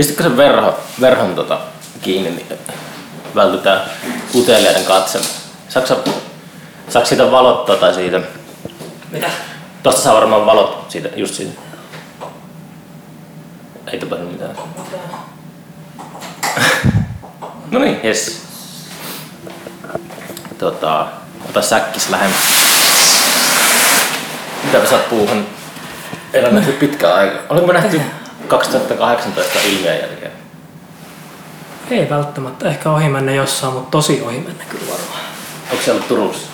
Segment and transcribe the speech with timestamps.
[0.00, 1.58] Pistitkö sen verho, verhon tota,
[2.02, 2.46] kiinni, niin
[3.34, 3.80] vältytään
[4.34, 5.24] uteliaiden katselu.
[5.68, 6.12] Saatko, sä-
[6.88, 8.20] saatko siitä valot tota siitä?
[9.10, 9.26] Mitä?
[9.82, 11.60] Tosta saa varmaan valot siitä, just siitä.
[13.92, 14.56] Ei tapahdu mitään.
[17.70, 18.42] no niin, jes.
[20.58, 21.06] Tota,
[21.48, 22.42] ota säkkis lähemmäs.
[24.64, 25.46] Mitä me saat puuhun?
[26.50, 27.42] Nähty pitkään aikaa.
[27.48, 28.00] Oliko me nähty
[28.50, 30.32] 2018 ilmiön jälkeen?
[31.90, 32.68] Ei välttämättä.
[32.68, 35.20] Ehkä ohi mennä jossain, mutta tosi ohi mennä kyllä varmaan.
[35.70, 36.48] Onko se ollut Turussa?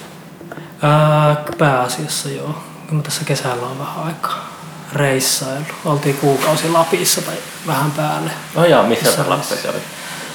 [0.83, 2.55] Ää, pääasiassa joo.
[2.89, 4.49] Kyllä tässä kesällä on vähän aikaa
[4.93, 5.65] reissailu.
[5.85, 7.35] Oltiin kuukausi Lapissa tai
[7.67, 8.31] vähän päälle.
[8.55, 9.79] No jaa, missä se lapsi se oli?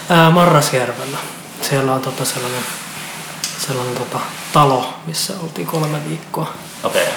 [0.09, 1.17] Ää, Marrasjärvellä.
[1.61, 2.63] Siellä on tota sellainen,
[3.67, 4.19] sellainen tota,
[4.53, 6.53] talo, missä oltiin kolme viikkoa.
[6.83, 7.01] Okei.
[7.01, 7.13] Okay.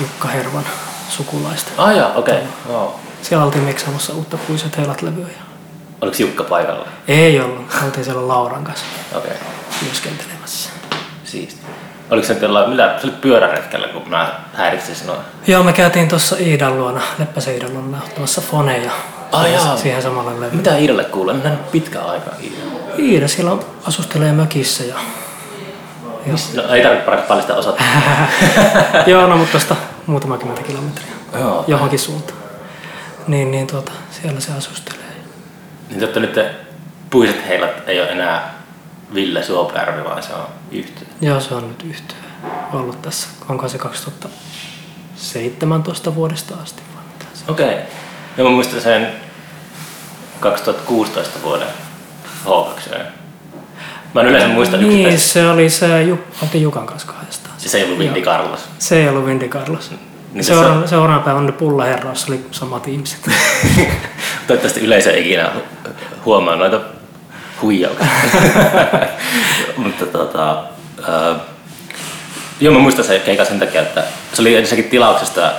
[0.00, 0.64] Jukka Hervan
[1.08, 1.70] sukulaista.
[1.78, 2.42] Ah jaa, okei.
[2.68, 3.05] Okay.
[3.28, 5.26] Siellä oltiin miksaamassa uutta puiset heilat levyä.
[5.26, 5.42] ja-
[6.00, 6.86] Oliko Jukka paikalla?
[7.08, 7.66] Ei ollut.
[7.84, 9.30] Oltiin siellä Lauran kanssa Okei.
[9.30, 9.42] Okay.
[9.84, 10.70] työskentelemässä.
[11.24, 11.60] Siisti.
[12.10, 15.16] Oliko se jollain, mitä, se oli pyöräretkellä, kun mä häiritsin sinua?
[15.46, 18.90] Joo, me käytiin tuossa Iidan luona, Leppäsen Iidan luona ottamassa foneja.
[19.32, 19.76] Ai jaa.
[19.76, 20.56] siihen samalle levylle.
[20.56, 21.30] Mitä Iidalle kuuluu?
[21.34, 22.56] En nähnyt pitkään aikaa Iida.
[22.98, 24.94] Iida siellä asustelee mökissä ja...
[26.54, 27.86] No, ei tarvitse paljastaa osoittaa.
[29.06, 31.06] Joo, no mutta tosta muutama kymmentä kilometriä
[31.38, 31.64] Joo.
[31.66, 32.38] johonkin suuntaan.
[33.28, 35.00] Niin, niin tuota, siellä se asustelee.
[35.88, 36.38] Niin totta nyt
[37.10, 38.54] puiset heilat ei ole enää
[39.14, 41.06] Ville Suopjärvi, vaan se on yhtiö.
[41.20, 42.16] Joo, se on nyt yhtiö
[42.72, 43.28] ollut tässä.
[43.48, 47.52] Onko se 2017 vuodesta asti vai mitä se on?
[47.54, 47.66] Okei.
[47.66, 47.78] Okay.
[48.36, 49.08] Ja mä muistan sen
[50.40, 51.68] 2016 vuoden
[52.44, 52.94] H2.
[54.14, 55.32] Mä en yleensä muista Niin, yksittäistä.
[55.32, 57.54] se oli se, Ju, oltiin Jukan kanssa kahdestaan.
[57.58, 58.60] Siis ei ollut Vindy Carlos.
[58.78, 59.90] Se ei ollut Vindy Carlos.
[60.36, 63.20] Niin se Seuraavana, seuraavana päivänä pullaherroissa oli samat ihmiset.
[64.46, 65.90] Toivottavasti yleisö ei ikinä hu-
[66.24, 66.80] huomaa noita
[67.62, 68.06] huijauksia.
[69.76, 70.64] Mutta tota,
[71.08, 71.36] äh,
[72.60, 75.52] joo mä muistan se keika sen takia, että se oli ensinnäkin tilauksesta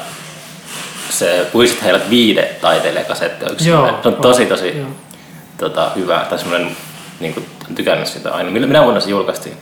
[1.10, 3.46] se Puisit heilat viide taiteilijakasetti.
[3.46, 4.48] Onko se Joo, Se on tosi on.
[4.50, 4.88] tosi Joo.
[5.58, 6.26] tota, hyvä.
[6.30, 6.78] Tai semmoinen,
[7.20, 8.50] niin kuin, olen tykännyt sitä aina.
[8.52, 9.58] Minä vuonna se julkaistiin?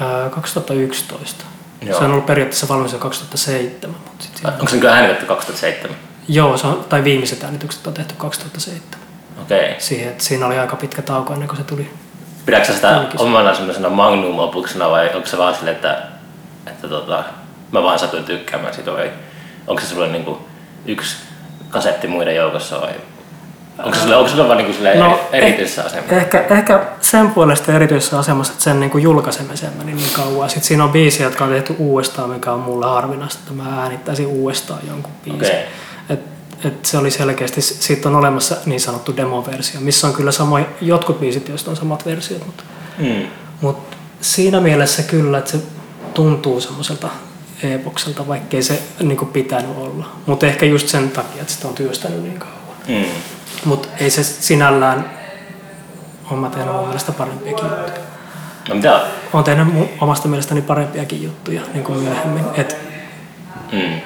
[0.00, 1.44] Ää, 2011.
[1.82, 1.98] Joo.
[1.98, 3.96] Se on ollut periaatteessa valmis jo 2007.
[4.04, 4.52] Mutta sit siinä...
[4.52, 5.96] Onko se kyllä äänitetty 2007?
[6.28, 8.82] Joo, se on, tai viimeiset äänitykset on tehty 2007.
[9.42, 9.60] Okei.
[9.60, 9.74] Okay.
[9.78, 11.90] Siihen, että siinä oli aika pitkä tauko ennen kuin se tuli.
[12.46, 16.02] Pidätkö sitä omana semmoisena magnum opuksena vai onko se vaan silleen, että,
[16.66, 17.24] että tota,
[17.72, 19.10] mä vaan satuin tykkäämään siitä vai
[19.66, 20.38] onko se sulle niinku
[20.86, 21.16] yksi
[21.68, 22.94] kasetti muiden joukossa vai
[23.78, 26.14] onko se sulle, onko sulle vaan niinku silleen no, erityisessä asemassa?
[26.14, 30.50] Ehkä, ehkä sen puolesta erityisessä asemassa, että sen niin kuin julkaisemiseen meni niin kauan.
[30.50, 34.26] Sitten siinä on biisiä, jotka on tehty uudestaan, mikä on mulle harvinaista, että mä äänittäisin
[34.26, 35.46] uudestaan jonkun biisin.
[35.46, 35.64] Okei.
[36.10, 36.20] Et,
[36.64, 41.20] et se oli selkeästi, siitä on olemassa niin sanottu demoversio, missä on kyllä samoja, jotkut
[41.20, 42.64] biisit, joista on samat versiot, mutta
[42.98, 43.26] Hmm.
[43.60, 45.58] Mutta siinä mielessä kyllä, että se
[46.14, 47.08] tuntuu semmoiselta
[47.62, 50.06] epokselta, vaikkei se niin pitänyt olla.
[50.26, 52.54] Mutta ehkä just sen takia, että sitä on työstänyt niin kauan.
[52.88, 53.04] Hmm.
[53.66, 55.10] Mutta ei se sinällään
[56.30, 57.98] ole mä tehnyt mun mielestä parempiakin juttuja.
[58.68, 59.00] No mitä?
[59.32, 62.44] Olen tehnyt omasta mielestäni parempiakin juttuja niin kuin myöhemmin.
[62.54, 62.76] Et
[63.72, 64.00] Hmm.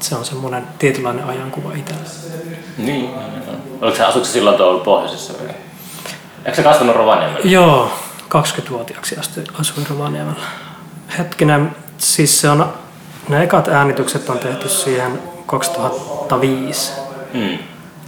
[0.00, 2.02] se on semmoinen tietynlainen ajankuva itsellä.
[2.78, 3.10] Niin.
[3.80, 5.54] Oliko se, asutko sä silloin tuolla pohjoisessa vielä?
[6.44, 7.40] Eikö se kasvanut Rovaniemellä?
[7.44, 7.90] Joo,
[8.28, 10.40] 20-vuotiaaksi asti asuin Rovaniemellä.
[11.18, 12.72] Hetkinen, siis se on,
[13.28, 16.92] ne ekat äänitykset on tehty siihen 2005.
[17.32, 17.58] Hmm.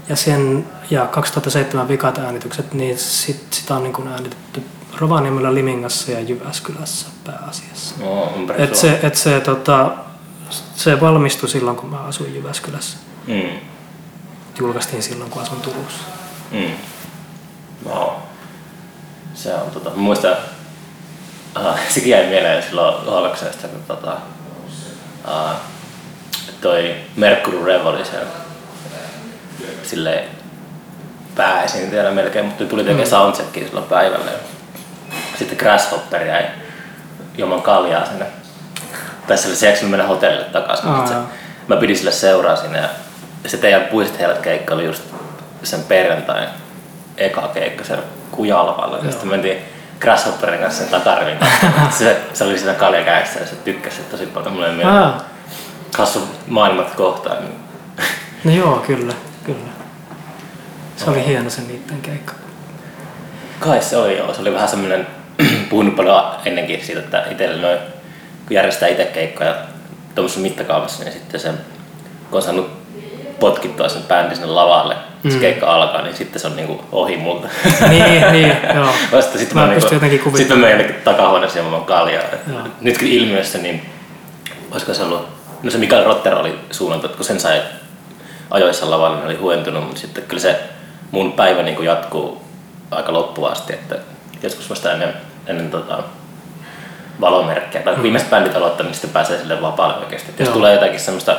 [0.09, 4.63] Ja, sen, ja 2007 vikat äänitykset, niin sit, sitä on niin kuin äänitetty
[4.99, 7.95] Rovaniemellä, Limingassa ja Jyväskylässä pääasiassa.
[8.01, 9.91] No, Et se, et se, tota,
[10.77, 12.99] se valmistui silloin, kun mä asuin Jyväskylässä.
[13.27, 13.59] Hmm.
[14.59, 16.05] Julkaistiin silloin, kun asun Turussa.
[16.51, 16.71] Mm.
[17.85, 18.09] Wow.
[19.35, 20.37] Se on tota, muistan,
[21.55, 24.17] aha, sekin jäi mieleen silloin H2, kun tota,
[25.25, 25.57] uh,
[26.61, 28.23] toi Mercury Revolution
[29.83, 30.25] silleen
[31.37, 33.10] pääesiintyjänä melkein, mutta tuli tekemään mm.
[33.10, 34.31] soundcheckia silloin päivällä.
[35.39, 36.45] Sitten Grasshopper jäi
[37.39, 38.27] joman kaljaa sinne.
[39.27, 40.89] Tai oli se, mennä hotellille takaisin.
[40.89, 41.15] Aa, Se,
[41.69, 42.89] mä pidin sille seuraa sinne ja
[43.47, 45.03] se teidän puiset heidät keikka oli just
[45.63, 46.48] sen perjantain
[47.16, 48.98] eka keikka siellä Kujalvalla.
[48.98, 49.59] Ja sitten mentiin
[50.01, 51.98] Grasshopperin kanssa sen takarivin kanssa.
[51.98, 54.53] se, se, oli siinä kaljakäessä ja se tykkäsi tosi paljon.
[54.53, 54.75] Mulle ei
[55.98, 57.37] hassu maailmat kohtaan.
[57.41, 57.60] Niin.
[58.45, 59.13] no joo, kyllä,
[59.48, 59.71] kyllä.
[60.97, 62.33] Se oli hieno se niiden keikka.
[63.60, 64.34] Kai se oli joo.
[64.34, 65.06] Se oli vähän semmoinen,
[65.71, 67.78] puhunut paljon ennenkin siitä, että itselle noin,
[68.47, 69.54] kun järjestää itse keikkoja
[70.15, 71.54] tuommoisessa mittakaavassa, niin sitten sen,
[72.30, 72.71] kun on saanut
[73.41, 75.30] potkittua sen bändin sinne lavalle, mm.
[75.30, 77.48] se keikka alkaa, niin sitten se on niinku ohi multa.
[77.89, 78.89] niin, niin, joo.
[79.12, 80.71] Vasta sitten Mä mä, pystyn jotenkin niinku, kuvittelemaan.
[80.71, 82.22] sitten mä menen takahuoneeseen ja mä kaljaa.
[82.80, 83.91] Nytkin ilmiössä, niin
[84.71, 85.28] olisiko se ollut,
[85.62, 87.62] no se Mikael Rotter oli suunnantu, että kun sen sai
[88.50, 90.60] ajoissa lavalle, niin oli huentunut, mutta sitten kyllä se
[91.10, 92.42] mun päivä niin jatkuu
[92.91, 93.97] aika loppuun asti, että
[94.42, 95.15] joskus vasta ennen,
[95.47, 96.03] ennen tota,
[97.21, 100.30] valomerkkejä, tai kun viimeiset bändit aloittaa, niin sitten pääsee sille vapaalle oikeasti.
[100.30, 100.56] Et jos Joo.
[100.56, 101.36] tulee jotakin semmoista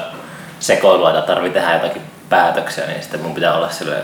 [0.60, 3.96] sekoilua tai tarvii tehdä jotakin päätöksiä, niin sitten mun pitää olla sille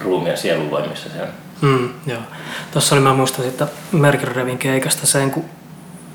[0.00, 1.28] ruumiin ja sielun voimissa se on.
[1.60, 2.20] Mm, joo.
[2.72, 5.44] Tuossa oli, mä muistan sitten Mercury Revin keikasta sen, kun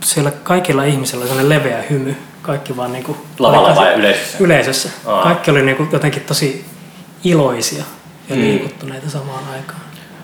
[0.03, 2.15] siellä kaikilla ihmisillä sellainen leveä hymy.
[2.41, 3.17] Kaikki vaan niinku...
[3.39, 4.37] Lavalla vai yleisössä?
[4.39, 4.89] Yleisössä.
[5.05, 5.23] Aa.
[5.23, 6.65] Kaikki oli niinku jotenkin tosi
[7.23, 7.83] iloisia
[8.29, 8.41] ja Mm.
[8.41, 9.79] liikuttuneita samaan aikaan.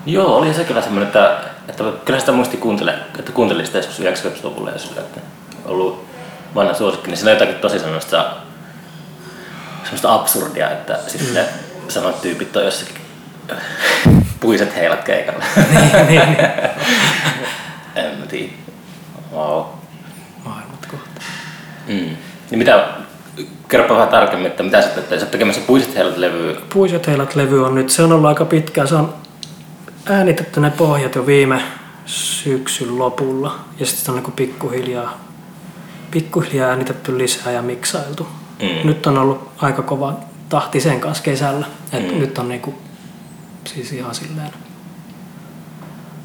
[0.06, 4.00] Joo, oli se kyllä semmoinen, että, että kyllä sitä muisti kuuntele, että kuuntelin sitä joskus
[4.00, 5.20] 90-luvulla ja sillä, että
[5.64, 6.06] ollut
[6.54, 8.26] vanha suosikki, niin siinä on jotakin tosi semmoista,
[9.82, 11.88] semmoista absurdia, että sitten mm.
[11.88, 12.96] samat tyypit on jossakin
[14.40, 15.44] puiset heilat keikalla.
[16.08, 16.36] niin, niin.
[17.96, 18.52] en mä tiedä.
[19.32, 19.64] Wow.
[20.44, 21.20] Maailmat kohta.
[21.88, 22.16] Mm.
[22.50, 22.88] Niin mitä,
[23.68, 26.54] kerropa vähän tarkemmin, että mitä sä teet, sä tekemässä puiset heilat levyä.
[26.72, 28.88] Puiset heilat levy on nyt, se on ollut aika pitkään.
[28.88, 29.14] Se on
[30.06, 31.62] äänitetty ne pohjat jo viime
[32.06, 33.58] syksyn lopulla.
[33.78, 35.20] Ja sitten on niin pikkuhiljaa,
[36.10, 38.26] pikkuhiljaa äänitetty lisää ja miksailtu.
[38.62, 38.88] Mm.
[38.88, 40.16] Nyt on ollut aika kova
[40.48, 41.66] tahti sen kanssa kesällä.
[41.92, 42.18] Et Mm.
[42.18, 42.74] Nyt on niinku,
[43.64, 44.50] siis ihan silleen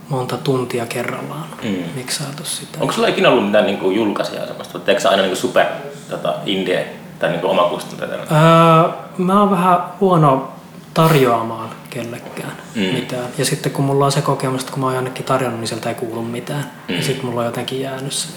[0.10, 1.76] monta tuntia kerrallaan Mm.
[1.96, 2.78] miksailtu sitä.
[2.82, 4.80] Onko sulla ikinä ollut mitään niin julkaisijaa semmoista?
[4.80, 5.66] Teekö sä aina niin super
[6.10, 6.88] tota, indie
[7.20, 8.16] tai niin omakustanteita?
[8.16, 10.52] Öö, mä oon vähän huono
[10.94, 12.82] tarjoamaan kellekään Mm.
[12.82, 13.26] mitään.
[13.38, 15.90] Ja sitten kun mulla on se kokemus, että kun mä oon jonnekin tarjonnut, niin sieltä
[15.90, 16.72] ei kuulu mitään.
[16.88, 16.96] Mm.
[16.96, 18.28] Ja sitten mulla on jotenkin jäänyt se.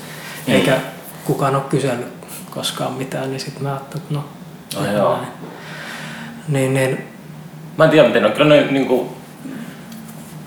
[0.47, 0.55] Mm.
[0.55, 0.77] Eikä
[1.25, 2.07] kukaan ole kysellyt
[2.51, 4.25] koskaan mitään, niin sitten mä ajattelin, että no,
[4.71, 5.19] tehdään joo.
[6.49, 7.07] Niin, niin,
[7.79, 8.33] Mä en tiedä miten on.
[8.33, 8.97] Kyllä ne niinku...
[8.97, 9.20] Tai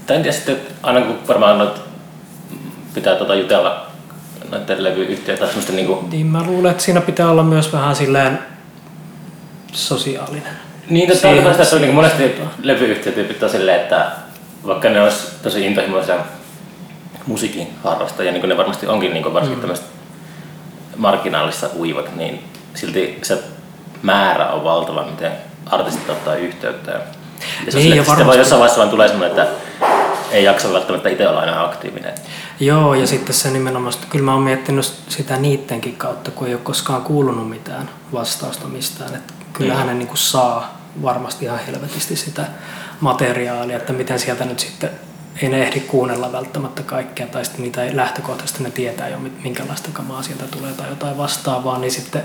[0.09, 1.81] en tiedä sitten, että aina kun varmaan noit
[2.93, 3.87] pitää tota jutella
[4.51, 6.07] noiden levyyhtiöitä tai semmoista niinku...
[6.11, 8.39] niin mä luulen, että siinä pitää olla myös vähän silleen
[9.71, 10.53] sosiaalinen.
[10.89, 14.11] Niin, tässä Siihen- on sitä, että on niinku monesti levyyhtiötyypit on silleen, että
[14.67, 16.15] vaikka ne olisi tosi intohimoisia
[17.27, 19.61] musiikin harrastajia, niin kuin ne varmasti onkin niin varsinkin mm.
[19.61, 19.85] tämmöiset
[20.97, 23.43] marginaalissa uivat, niin silti se
[24.01, 25.31] määrä on valtava, miten
[25.65, 26.91] artistit ottaa yhteyttä.
[26.91, 29.39] Ja, se on Niin, sille, ja että sitten varmasti- vaan jossain vaiheessa vaan tulee semmoinen,
[29.39, 29.53] että
[30.33, 32.13] ei jaksa välttämättä itse olla aina aktiivinen.
[32.59, 36.53] Joo, ja sitten se nimenomaan, että kyllä mä oon miettinyt sitä niittenkin kautta, kun ei
[36.53, 39.15] ole koskaan kuulunut mitään vastausta mistään.
[39.15, 39.87] Että kyllähän Mm.
[39.87, 42.45] ne niin kuin saa varmasti ihan helvetisti sitä
[42.99, 44.89] materiaalia, että miten sieltä nyt sitten
[45.41, 49.89] ei ne ehdi kuunnella välttämättä kaikkea, tai sitten niitä ei lähtökohtaisesti ne tietää jo, minkälaista
[49.93, 52.23] kamaa sieltä tulee tai jotain vastaavaa, niin sitten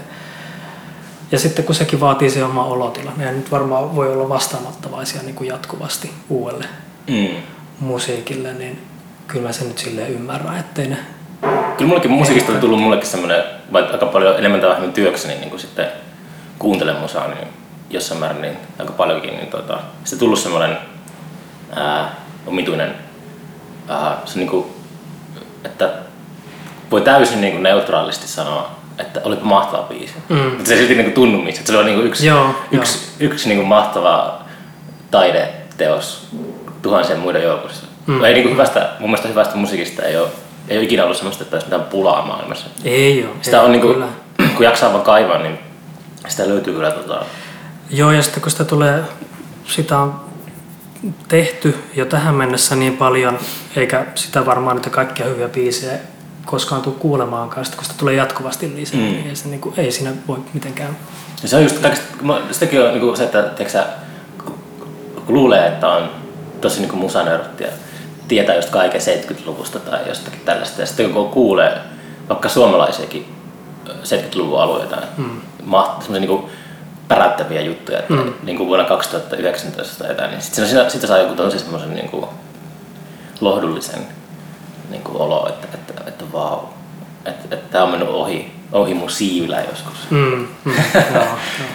[1.32, 5.22] ja sitten kun sekin vaatii se oma olotila, niin ei nyt varmaan voi olla vastaanottavaisia
[5.22, 6.64] niin kuin jatkuvasti uudelle
[7.08, 7.42] Mm.
[7.80, 8.82] Musiikille, niin
[9.26, 10.96] kyllä mä sen nyt silleen ymmärrän, ettei ne...
[11.76, 13.42] Kyllä mullekin musiikista on tullut mullekin semmoinen,
[13.72, 15.86] vaikka aika paljon enemmän tai vähemmän työkseni niin kuin sitten
[16.58, 17.48] kuuntelen musaa, niin
[17.90, 20.78] jossain määrin niin aika paljonkin, niin tota, se on tullut semmoinen
[21.76, 22.14] ää,
[22.46, 22.94] omituinen,
[23.88, 24.66] ää, se niin kuin,
[25.64, 25.90] että
[26.90, 30.14] voi täysin niin kuin neutraalisti sanoa, että olipa mahtava biisi.
[30.28, 30.36] Mm.
[30.36, 31.66] Mutta se silti niin kuin tunnu missään.
[31.66, 34.42] Se on niin kuin yksi, Joo, yksi, yksi niin kuin mahtava
[35.10, 36.28] taideteos
[36.82, 37.86] tuhansien muiden joukossa.
[38.06, 38.24] Mm.
[38.24, 40.28] Ei niin kuin hyvästä, mun mielestä hyvästä musiikista ei ole,
[40.68, 42.66] ei ole ikinä ollut semmoista, että olisi mitään pulaa maailmassa.
[42.84, 43.34] Ei ole.
[43.42, 44.04] Sitä ei, on niin kuin,
[44.56, 45.58] kun jaksaa vaan kaivaa, niin
[46.28, 47.22] sitä löytyy kyllä tota,
[47.90, 49.02] Joo, ja sitten kun sitä tulee,
[49.66, 50.20] sitä on
[51.28, 53.38] tehty jo tähän mennessä niin paljon,
[53.76, 55.98] eikä sitä varmaan niitä kaikkia hyviä biisejä
[56.46, 59.06] koskaan tule kuulemaankaan, sitten kun sitä tulee jatkuvasti lisää, Mm.
[59.06, 60.96] niin, ei, se, niin kuin, ei siinä voi mitenkään.
[61.42, 61.76] Ja se on just
[62.50, 63.86] sitäkin on niinku se, että tiedätkö, sä,
[64.44, 64.58] kun
[65.26, 66.10] kun luulee, että on
[66.60, 67.70] tosi niinku musanörtti ja
[68.28, 70.80] tietää just kaiken 70-luvusta tai jostakin tällaista.
[70.80, 71.78] Ja sitten kun kuulee
[72.28, 73.34] vaikka suomalaisiakin
[73.88, 75.40] ö, 70-luvun alueita, mm.
[75.68, 76.50] semmoisia niinku
[77.08, 78.32] pärättäviä juttuja, että mm.
[78.42, 82.28] niin kuin vuonna 2019 tai jotain, niin sitten siitä, siitä saa joku tosi semmoisen niinku
[83.40, 84.06] lohdullisen
[84.90, 86.58] niinku olo, että, että, että vau,
[87.24, 90.10] että, että tämä on mennyt ohi, ohi mun siivillä joskus.
[90.10, 90.72] Mm, mm,
[91.14, 91.68] joo, joo.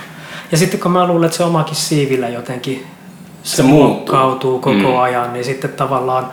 [0.51, 2.87] Ja sitten kun mä luulen, että se omakin siivillä jotenkin
[3.43, 4.15] Se muuttuu.
[4.15, 4.97] muokkautuu koko Mm.
[4.99, 6.29] ajan, niin sitten tavallaan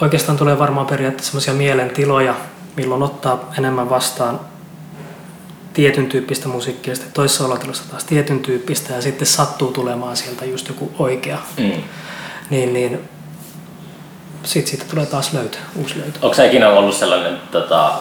[0.00, 2.34] oikeastaan tulee varmaan periaatteessa semmoisia mielentiloja,
[2.76, 4.40] milloin ottaa enemmän vastaan
[5.72, 10.68] tietyn tyyppistä musiikkia, sitten toisessa olotilossa taas tietyn tyyppistä ja sitten sattuu tulemaan sieltä just
[10.68, 11.72] joku oikea, Mm.
[12.50, 13.00] niin, niin
[14.42, 16.18] sitten siitä tulee taas löytö, uusi löytö.
[16.22, 17.92] Onko sä ikinä ollut sellainen, tota,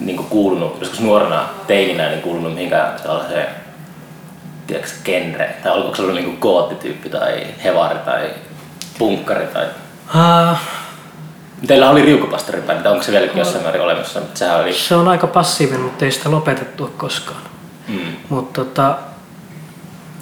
[0.00, 3.46] niin kuulunut, joskus nuorena teininä, niin kuulunut mihinkään sellaiseen
[4.72, 5.54] tiedätkö, genre?
[5.62, 8.30] Tai oliko se ollut niinku goottityyppi tai hevari tai
[8.98, 9.66] punkkari tai...
[10.14, 10.56] Uh,
[11.66, 14.20] Teillä oli riukupastoribändi, onko se vieläkin jossain määrin olemassa?
[14.20, 14.72] Mutta sehän oli...
[14.74, 17.40] se on aika passiivinen, mutta ei sitä lopetettu koskaan.
[17.88, 17.98] Mm.
[18.28, 18.98] Mutta tota,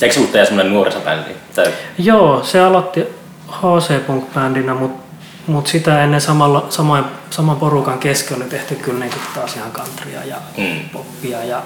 [0.03, 1.31] Eikö ollut teidän semmoinen nuorisobändi?
[1.55, 1.73] Tai...
[1.99, 3.07] joo, se aloitti
[3.53, 5.03] HC Punk-bändinä, mutta
[5.47, 10.25] mut sitä ennen samalla, samoin, saman porukan kesken oli tehty kyllä niin taas ihan countrya
[10.25, 10.89] ja Mm.
[10.93, 11.63] poppia ja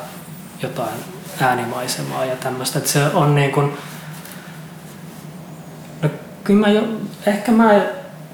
[0.62, 0.94] jotain
[1.40, 2.78] äänimaisemaa ja tämmöistä.
[2.78, 3.76] Että se on niin kuin,
[6.02, 6.08] no
[6.44, 6.82] kyllä mä jo,
[7.26, 7.80] ehkä mä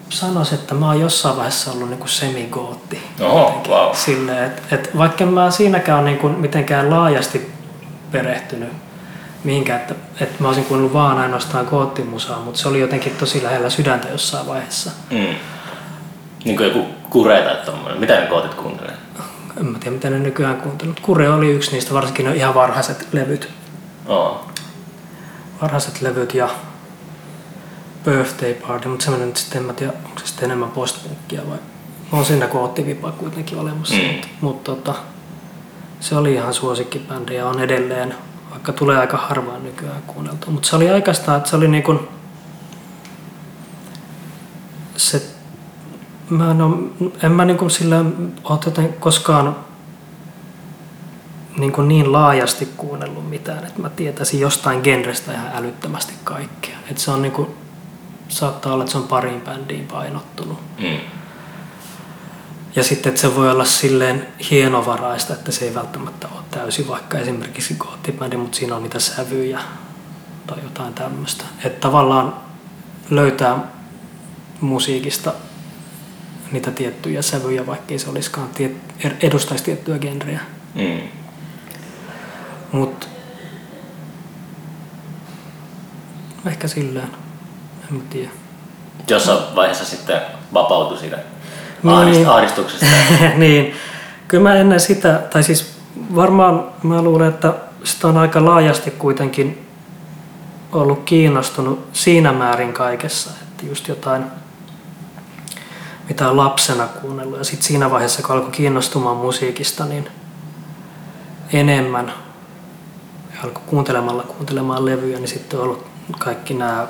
[0.09, 3.03] sanoisin, että mä oon jossain vaiheessa ollut niin kuin semigootti.
[3.21, 3.95] Oho, wow.
[3.95, 7.53] Silleen, että et vaikka mä siinäkään ole niin kuin mitenkään laajasti
[8.13, 8.73] perehtynyt
[9.45, 13.71] mihinkään, että, että mä olisin kuunnellut vaan ainoastaan goottimusaa, mutta se oli jotenkin tosi lähellä
[13.71, 14.91] sydäntä jossain vaiheessa.
[15.11, 15.35] Mm.
[16.45, 18.01] Niin kuin joku kure tai tommonen.
[18.01, 18.95] Mitä ne kootit kuuntelee?
[19.61, 21.01] En mä tiedä, mitä ne nykyään kuuntelut.
[21.01, 23.49] Kure oli yksi niistä, varsinkin ne ihan varhaiset levyt.
[24.07, 24.47] Oo.
[25.63, 26.49] Varhaiset levyt ja
[28.05, 31.59] Birthday Party, mutta semmoinen nyt sitten, en mä tiedä, onko se sitten enemmän postpunkkia vai
[32.13, 34.21] on siinä koottivipa kuitenkin olemassa, Mm.
[34.41, 34.95] mutta, tota,
[36.01, 38.15] se oli ihan suosikkibändi ja on edelleen,
[38.51, 42.09] vaikka tulee aika harvaan nykyään kuunneltua, mutta se oli aikaistaan, että se oli niin kuin,
[44.97, 45.23] se,
[46.31, 46.79] mä en, oo,
[47.23, 48.05] en mä niin sillä
[48.45, 49.57] ole koskaan
[51.59, 56.77] niin, kuin niin laajasti kuunnellut mitään, että mä tietäisin jostain genrestä ihan älyttömästi kaikkea.
[56.91, 57.49] Että se on niin kuin,
[58.29, 60.59] saattaa olla, että se on pariin bändiin painottunut.
[60.79, 61.01] Mm.
[62.77, 67.19] Ja sitten, että se voi olla silleen hienovaraista, että se ei välttämättä ole täysin vaikka
[67.19, 69.61] esimerkiksi goottibändi, mutta siinä on niitä sävyjä
[70.47, 71.45] tai jotain tämmöistä.
[71.65, 72.35] Että tavallaan
[73.11, 73.59] löytää
[74.61, 75.33] musiikista
[76.53, 78.73] niitä tiettyjä sävyjä, vaikkei se olisikaan tiet,
[79.21, 80.41] edustaisi tiettyä genreä.
[80.75, 81.01] Mm.
[82.73, 83.07] Mutta
[86.47, 87.09] ehkä silleen,
[87.91, 88.31] en mä tiedä.
[89.09, 90.21] Jossain vaiheessa sitten
[90.55, 91.19] vapautui siitä
[91.83, 91.95] Niin.
[92.25, 92.87] ahdist- ahdistuksesta.
[93.37, 93.75] niin,
[94.29, 95.75] kyllä mä ennen sitä, tai siis
[96.15, 97.55] varmaan mä luulen, että
[97.85, 99.67] sitä on aika laajasti kuitenkin
[100.73, 104.25] ollut kiinnostunut siinä määrin kaikessa, että just jotain,
[106.11, 107.39] mitä on lapsena kuunnellut.
[107.39, 110.09] Ja sitten siinä vaiheessa, kun alkoi kiinnostumaan musiikista, niin
[111.53, 112.13] enemmän
[113.35, 115.87] ja alkoi kuuntelemalla kuuntelemaan levyjä, niin sitten on ollut
[116.19, 116.87] kaikki nämä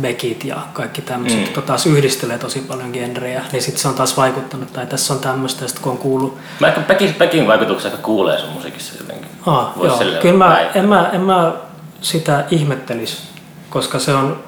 [0.00, 1.44] Beckit ja kaikki tämmöiset, Mm.
[1.44, 5.20] jotka taas yhdistelee tosi paljon genrejä, niin sitten se on taas vaikuttanut, tai tässä on
[5.20, 8.92] tämmöistä, ja sitten kun on kuullut, Mä ehkä Pekin, Pekin vaikutuksen aika kuulee sun musiikissa
[9.00, 9.28] jotenkin.
[9.46, 11.52] Aa, Vois joo, kyllä mä, en, mä, en mä
[12.00, 13.22] sitä ihmettelisi,
[13.70, 14.38] koska se on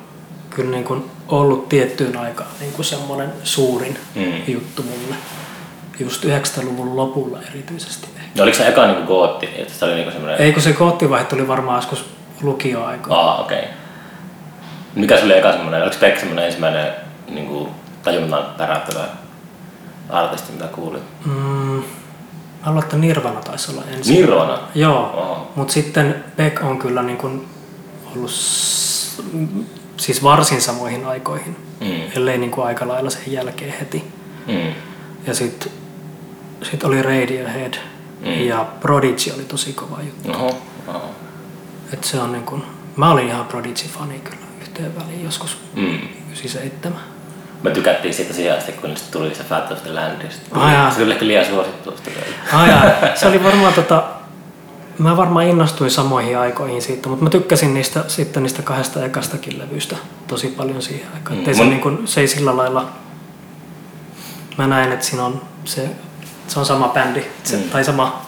[0.51, 4.33] kyllä niin kuin ollut tiettyyn aikaan niin kuin semmoinen suurin Mm.
[4.47, 5.17] juttu mulle.
[5.99, 8.09] Just 90-luvun lopulla erityisesti.
[8.37, 10.41] No oliko se eka niinku gootti, että se oli niinku semmoinen...
[10.41, 12.05] Ei kun se koottivaihe tuli varmaan joskus
[12.43, 13.21] lukioaikoina.
[13.21, 13.59] Aa, okei.
[13.59, 13.71] Okay.
[14.95, 16.93] Mikä se oli eka semmoinen, oliko Pekka semmoinen ensimmäinen
[17.29, 17.69] niinku,
[18.03, 19.05] tajunnan päräyttävä
[20.11, 21.03] artisti, mitä kuulit?
[21.25, 21.83] Mm, mä
[22.67, 24.15] luulen, että Nirvana taisi olla ensin.
[24.15, 24.59] Nirvana?
[24.75, 25.53] Joo, Oho.
[25.57, 27.49] mutta sitten Beck on kyllä niin kuin
[28.17, 28.31] ollut
[29.97, 32.01] siis varsin samoihin aikoihin, Mm.
[32.17, 34.05] ellei niin kuin aika lailla sen jälkeen heti.
[34.47, 34.75] Mm.
[35.27, 35.73] Ja sitten
[36.63, 37.75] sit oli Radiohead
[38.21, 38.47] Mm.
[38.47, 40.31] ja Prodigy oli tosi kova juttu.
[40.33, 41.11] Oho, oho.
[41.93, 42.63] Et se on niin kuin,
[42.97, 45.99] mä olin ihan Prodigy-fani kyllä yhteen väliin joskus Mm.
[46.29, 47.01] 97.
[47.63, 49.91] Me tykättiin siitä siihen asti, kun tuli se Fat of the.
[50.53, 50.91] Ai jaa.
[50.91, 52.37] Se oli ehkä liian suosittu sitä vielä.
[52.53, 53.17] Ah, jaa.
[53.17, 54.05] se oli varmaan tota,
[54.99, 59.97] mä varmaan innostuin samoihin aikoihin siitä, mutta mä tykkäsin niistä, sitten niistä kahdesta ekastakin levystä
[60.27, 61.39] tosi paljon siihen aikaan.
[61.39, 61.55] Mm.
[61.55, 62.89] Se, niin kuin, se ei sillä lailla,
[64.59, 65.91] mä näen, että siinä on se,
[66.49, 67.63] se on sama bändi, se, Mm.
[67.63, 68.23] tai sama,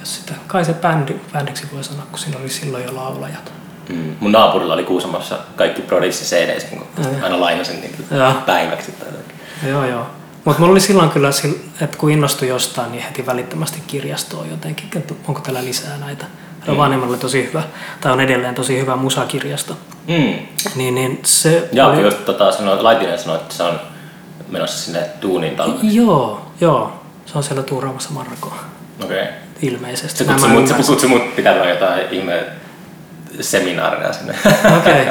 [0.00, 3.52] jos sitä, kai se bändi, bändiksi voi sanoa, kun siinä oli silloin jo laulajat.
[3.88, 4.16] Mm.
[4.20, 7.22] Mun naapurilla oli Kuusamossa kaikki Prodigy CD, kun Ai.
[7.22, 7.96] aina lainasin niitä
[8.46, 9.08] päiväksi tai.
[9.70, 10.06] Joo, joo.
[10.44, 11.30] Mutta mulla oli silloin kyllä,
[11.80, 16.26] että kun innostui jostain, niin heti välittömästi kirjastoon jotenkin, että onko täällä lisää näitä.
[16.66, 17.62] Rovaniemellä oli tosi hyvä,
[18.00, 19.76] tai on edelleen tosi hyvä musakirjasto.
[20.08, 20.34] Mm.
[20.76, 22.06] Niin, niin se Jaakko oli...
[22.06, 23.80] just tota, sanoi, Laitinen sanoi, että se on
[24.48, 25.94] menossa sinne duunin talveen.
[25.94, 27.02] Joo, joo.
[27.26, 28.58] Se on siellä tuuraamassa Markoa,
[29.04, 29.22] Okei.
[29.22, 29.32] Okay.
[29.62, 30.18] ilmeisesti.
[30.18, 32.44] Se kutsui mut, se kutsui mut pitämään jotain ihme
[33.40, 34.34] seminaaria sinne.
[34.78, 35.06] Okei.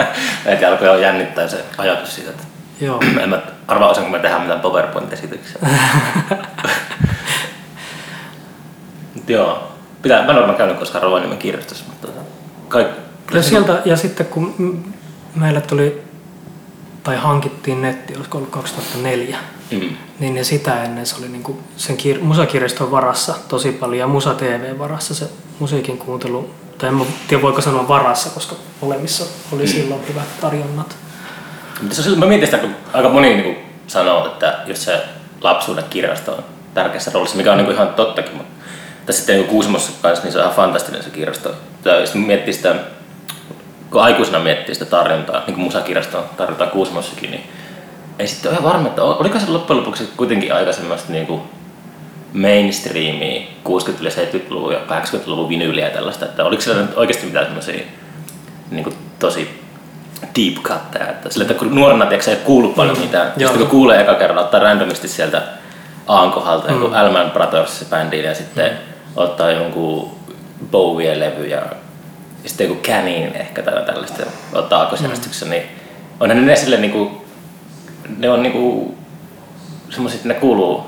[0.53, 2.43] että alkoi jo jännittää se ajatus siitä, että
[2.81, 3.01] Joo.
[3.21, 5.61] en mä arvaa osaanko mä tehdä mitään PowerPoint-esityksiä.
[9.27, 9.67] Joo.
[10.01, 12.21] Pitää, mä en ole käynyt koskaan Rovaniemen kirjastossa, mutta tota,
[12.67, 13.01] kaikki...
[13.33, 14.83] Ja, sieltä, ja sitten kun
[15.35, 16.01] meille tuli,
[17.03, 19.37] tai hankittiin netti, olisiko ollut 2004,
[19.71, 19.89] Mm.
[20.19, 24.33] Niin ja sitä ennen se oli niinku sen kir- musakirjaston varassa tosi paljon ja Musa
[24.33, 30.07] TV varassa se musiikin kuuntelu tai en tiedä voiko sanoa varassa, koska molemmissa oli silloin
[30.07, 30.95] hyvät tarjonnat.
[31.81, 33.57] Mutta mä mietin sitä, kun aika moni niin kuin
[33.87, 35.01] sanoo, että jos se
[35.41, 38.51] lapsuuden kirjasto on tärkeässä roolissa, mikä on niin kuin ihan tottakin, mutta
[39.05, 41.55] tässä sitten niin Kuusamossa kanssa, niin se on ihan fantastinen se kirjasto.
[41.85, 42.75] Ja jos miettii sitä,
[43.91, 47.43] kun aikuisena miettii sitä tarjontaa, niin kuin musakirjasto tarjotaan Kuusamossakin, niin
[48.19, 51.41] ei sitten ole ihan varma, että oliko se loppujen lopuksi kuitenkin aika semmoista niin kuin
[52.33, 57.45] mainstreamia 60- ja 70-luvun ja 80-luvun vinyyliä ja tällaista, että oliko siellä nyt oikeasti mitään
[57.45, 57.83] semmoisia
[58.71, 59.60] niin kuin tosi
[60.21, 63.01] deep cutteja, että sille, että kun nuorena tiedätkö, ei kuulu paljon Mm.
[63.03, 63.47] mitään, Joo.
[63.47, 65.41] sitten kun kuulee eka kerran, ottaa randomisti sieltä
[66.07, 66.73] Aan kohdalta mm.
[66.73, 68.71] jonkun Alman Brothers bändiin ja sitten
[69.15, 70.11] ottaa jonkun
[70.71, 71.61] Bowie-levy ja
[72.45, 75.63] sitten joku Canin ehkä tai tällaista, ottaa aakkosjärjestyksen, niin
[76.19, 77.25] onhan ne sille niinku,
[78.17, 78.95] ne on niinku
[79.89, 80.83] semmoiset, että ne kuuluu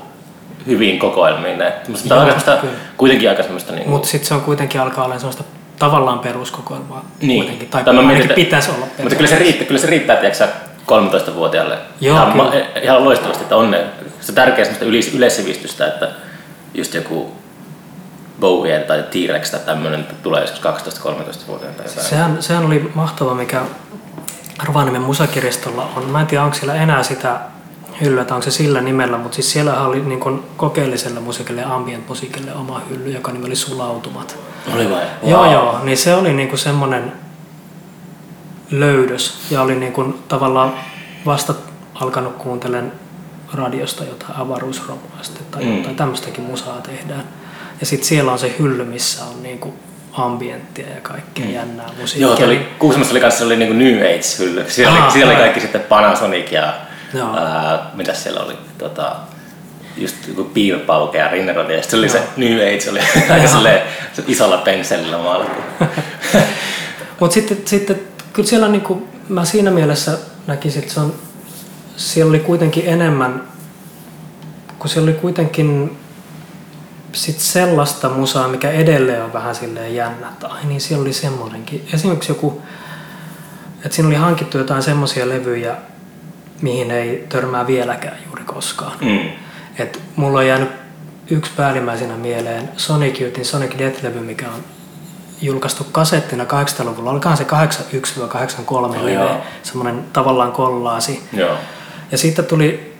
[0.66, 1.58] hyviin kokoelmiin.
[1.58, 1.72] Ne.
[1.82, 2.66] Semmosta, Joo, aika semmoista,
[2.96, 5.44] kuitenkin aika semmoista niinku, Mutta sitten se on kuitenkin alkaa olla sellaista
[5.78, 7.40] tavallaan peruskokoelmaa Niin.
[7.42, 7.68] kuitenkin.
[7.68, 10.38] Tai, Tai mä ainakin mietin, pitäisi olla Mutta kyllä se riittää, kyllä se riittää tiedätkö,
[10.38, 10.48] sä,
[10.86, 12.44] 13-vuotiaalle Joo, ihan, kyllä.
[12.44, 12.52] ma-
[12.82, 13.84] ihan loistavasti, että on ne,
[14.20, 16.08] se tärkeä semmoista yleis- yleissivistystä, että
[16.74, 17.32] just joku
[18.40, 22.06] Bowie tai T-Rex tai tämmöinen tulee joskus 12-13-vuotiaana tai jotain.
[22.06, 23.60] Sehän, sehän oli mahtava, mikä
[24.64, 26.04] Rovaniemen musakirjastolla on.
[26.10, 27.36] Mä en tiedä, onko siellä enää sitä
[28.00, 31.74] hyllyä, että onko se sillä nimellä, mutta siis siellä oli niin kuin kokeelliselle musiikille ja
[31.74, 34.36] ambient musiikille oma hylly, joka nimi oli Sulautumat.
[34.74, 35.02] Oli vai?
[35.22, 37.12] Joo, joo, niin se oli niin kuin semmoinen
[38.70, 40.74] löydös ja oli niin kuin tavallaan
[41.26, 41.54] vasta
[41.94, 42.92] alkanut kuuntelen
[43.54, 45.76] radiosta jotain avaruusromua sitten tai Mm.
[45.76, 47.24] jotain tämmöistäkin musaa tehdään.
[47.80, 49.74] Ja sitten siellä on se hylly, missä on niin kuin
[50.12, 52.28] ambienttia ja kaikkea jännää musiikkia.
[52.44, 54.70] Joo, oli, Kuusamossa oli kanssa oli niinku New Age-hylly.
[54.70, 55.42] Siellä, Aa, oli, siellä oli ai.
[55.42, 56.74] kaikki sitten Panasonic ja
[57.20, 59.16] Ää, mitä siellä oli, tota,
[59.96, 61.74] just joku piirpauke ja rinnerodi.
[61.74, 63.00] Ja sitten oli se New Age, oli
[63.32, 63.82] aika silleen
[64.26, 65.60] isolla pensselillä maalattu.
[67.20, 68.00] Mutta sitten, sitten
[68.32, 71.14] kyllä siellä niinku, mä siinä mielessä näkisin, että se on,
[71.96, 73.42] siellä oli kuitenkin enemmän,
[74.78, 75.96] kun siellä oli kuitenkin
[77.12, 81.88] sit sellaista musaa, mikä edelleen on vähän silleen jännä, että ai niin siellä oli semmoinenkin.
[81.94, 82.62] Esimerkiksi joku,
[83.84, 85.76] että siinä oli hankittu jotain semmoisia levyjä,
[86.62, 88.92] mihin ei törmää vieläkään juuri koskaan.
[89.00, 89.18] Mm.
[89.78, 90.68] Et mulla on jäänyt
[91.30, 94.60] yksi päällimmäisenä mieleen Sonic Youthin Sonic Death-levy, mikä on
[95.42, 97.10] julkaistu kasettina 80-luvulla.
[97.10, 101.22] Olikohan se 81-83 Oh, live, semmoinen tavallaan kollaasi.
[101.32, 101.56] Joo.
[102.12, 102.94] Ja sitten tuli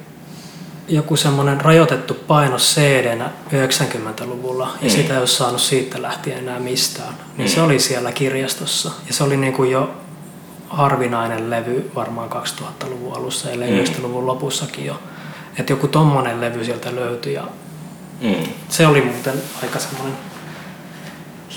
[0.88, 3.18] joku semmoinen rajoitettu paino cd
[3.52, 4.90] 90-luvulla ja Mm.
[4.90, 7.14] sitä ei ole saanut siitä lähtien enää mistään.
[7.36, 7.54] Niin Mm.
[7.54, 9.90] se oli siellä kirjastossa ja se oli niin kuin jo
[10.68, 13.62] harvinainen levy varmaan 2000-luvun alussa ja Mm.
[13.62, 15.00] 90-luvun lopussakin jo.
[15.58, 17.42] Että joku tommonen levy sieltä löytyi ja
[18.20, 18.34] Mm.
[18.68, 20.14] se oli muuten aika semmoinen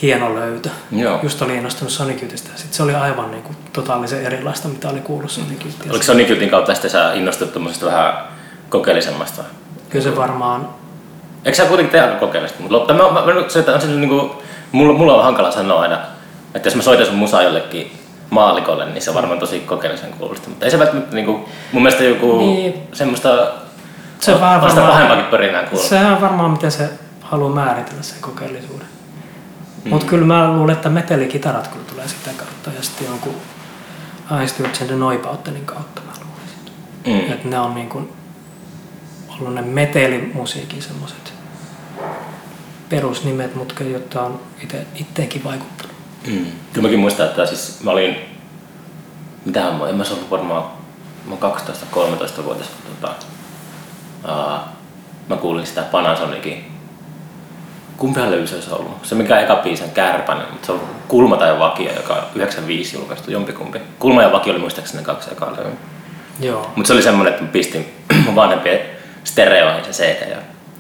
[0.02, 0.70] hieno löytö.
[0.92, 1.20] Joo.
[1.24, 4.90] Just oli innostunut Sonic Youthista ja sit se oli aivan niin kuin totaalisen erilaista, mitä
[4.90, 5.90] oli kuullut Sonic Youthia.
[5.92, 8.14] Oliko Sonic Youthin kautta sitten sä innostut tuommoisesta vähän
[8.70, 9.44] kokeellisemmasta?
[9.90, 10.70] Kyllä se varmaan
[11.46, 12.60] Eikö sä kuitenkin tee aika kokeellista?
[12.62, 14.32] Mutta mä, mä, mä, se, että on se, niin kuin,
[14.72, 16.00] mulla, mulla on hankala sanoa aina,
[16.56, 17.92] että jos mä soitan sun musaa jollekin
[18.30, 20.50] maalikolle, niin se on varmaan tosi kokeellisen kuulosta.
[20.50, 22.74] Mutta ei se välttämättä niin kuin, mun mielestä joku Niin.
[22.94, 23.30] semmoista
[24.20, 25.88] Se on vähän varmaan- pahempaakin pörinää kuulla.
[25.88, 26.90] Sehän on varmaan miten se
[27.22, 28.88] haluaa määritellä sen kokeellisuuden.
[29.84, 29.90] Mm.
[29.90, 33.36] Mutta kyllä mä luulen, että metelikitarat kyllä tulee sitä kautta ja sitten jonkun
[34.32, 37.28] Einstürzen de Neubauttenin kautta mä luulisin.
[37.28, 37.34] Mm.
[37.34, 38.14] Että ne on niin kuin
[39.40, 41.34] ollut ne metelimusiikin semmoiset
[42.90, 45.97] perusnimet, mutta jotta on ite, itteenkin vaikuttanut.
[46.28, 46.46] Mm.
[46.74, 48.16] Kyllä mäkin muistan, että siis mä olin,
[49.46, 50.64] mitähän mä, en mä ollut varmaan,
[51.26, 53.14] mä oon 12-13-vuotias, kun tota,
[54.24, 54.60] uh,
[55.30, 56.72] mä kuulin sitä Panasonicin.
[57.98, 58.98] Kumpihan levy se olisi ollut?
[59.04, 62.98] Se mikä eka biisi on Kärpänen, mutta se on Kulma tai Vakio, joka on 95
[62.98, 63.82] julkaistu, jompikumpi.
[64.00, 65.72] Kulma ja Vakio oli muistaakseni ne kaksi ekaa levyä.
[66.40, 66.72] Joo.
[66.76, 67.94] Mutta se oli semmoinen, että mä pistin
[68.26, 68.80] mun vanhempien
[69.24, 70.38] stereoihin se CD ja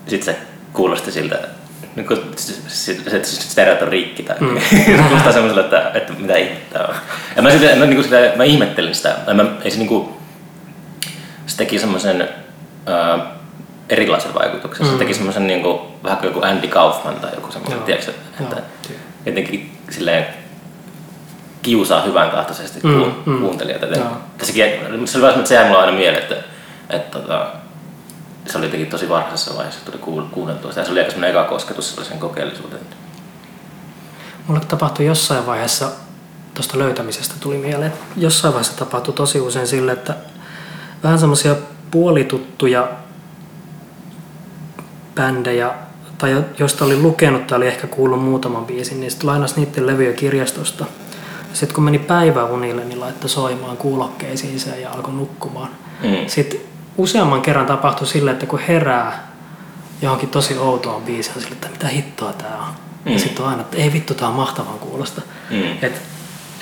[0.07, 0.41] sitten se
[0.73, 1.39] kuulosti siltä,
[1.95, 4.47] niin kuin se, se, se stereot on rikki tai mm.
[5.07, 6.95] kuulostaa semmoiselle, että, että mitä ihmettä on.
[7.35, 10.09] Ja mä, sitä, mä, niin sitä, mä ihmettelin sitä, ja mä, ei se, niin kuin,
[11.45, 12.29] se teki semmoisen
[12.89, 13.21] äh,
[13.89, 14.85] erilaisen vaikutuksen.
[14.85, 14.91] Mm.
[14.91, 18.11] Se teki semmoisen niin kuin, vähän kuin joku Andy Kaufman tai joku semmoinen, tiedätkö,
[18.41, 18.99] että Joo.
[19.25, 20.25] jotenkin silleen
[21.61, 23.85] kiusaa hyvän tahtoisesti Mm, mm, kuuntelijoita.
[23.85, 24.03] Mm.
[24.43, 24.63] Sekin,
[25.05, 26.35] se oli vähän, että se jäi mulla aina mieleen, että,
[26.89, 27.47] että, tota,
[28.51, 30.81] se oli jotenkin tosi varhaisessa vaiheessa, tuli kuunneltua sitä.
[30.81, 32.81] Ja se oli aika semmoinen eka kosketus sellaisen kokeellisuuteen.
[34.47, 35.89] Mulle tapahtui jossain vaiheessa,
[36.53, 40.15] tuosta löytämisestä tuli mieleen, että jossain vaiheessa tapahtui tosi usein sille, että
[41.03, 41.55] vähän semmoisia
[41.91, 42.87] puolituttuja
[45.15, 45.73] bändejä
[46.17, 49.87] tai jo- josta oli lukenut tai oli ehkä kuullut muutaman biisin, niin sitten lainasi niiden
[49.87, 50.85] levyjä kirjastosta.
[51.53, 55.69] Sitten kun meni päiväunille, niin laittoi soimaan kuulokkeisiinsa ja alkoi nukkumaan.
[56.03, 56.27] Mm.
[56.27, 56.59] Sitten
[56.97, 59.27] useamman kerran tapahtui sille, että kun herää
[60.01, 62.67] johonkin tosi outoon biisiin, sille, että mitä hittoa tää on.
[62.67, 63.09] Mm.
[63.09, 63.13] Mm.
[63.13, 65.21] Ja sitten on aina, että ei vittu, tää on mahtavan kuulosta.
[65.49, 65.71] Mm.
[65.81, 66.01] Et,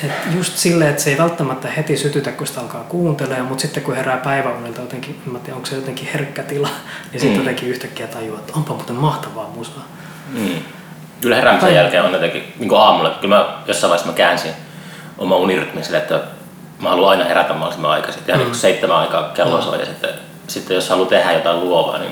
[0.03, 3.83] et just silleen, että se ei välttämättä heti sytytä, kun sitä alkaa kuuntelemaan, mutta sitten
[3.83, 6.69] kun herää päiväunilta jotenkin, en mä tiedä, onko se jotenkin herkkä tila,
[7.11, 7.37] niin sitten Mm.
[7.43, 9.85] jotenkin yhtäkkiä tajuaa, että onpa muuten mahtavaa musaa.
[10.33, 10.49] Mm.
[11.21, 14.51] Kyllä heräämisen Tai- jälkeen on jotenkin, niin kuin aamulla, kyllä mä jossain vaiheessa mä käänsin
[15.17, 16.21] oma unirytmin sille, että
[16.79, 18.21] mä haluan aina herätä mahdollisimman aikaisin.
[18.27, 18.45] Ihan mm.
[18.45, 20.09] niin seitsemän aikaa kello soi ja sitten,
[20.47, 22.11] sitten jos haluaa tehdä jotain luovaa, niin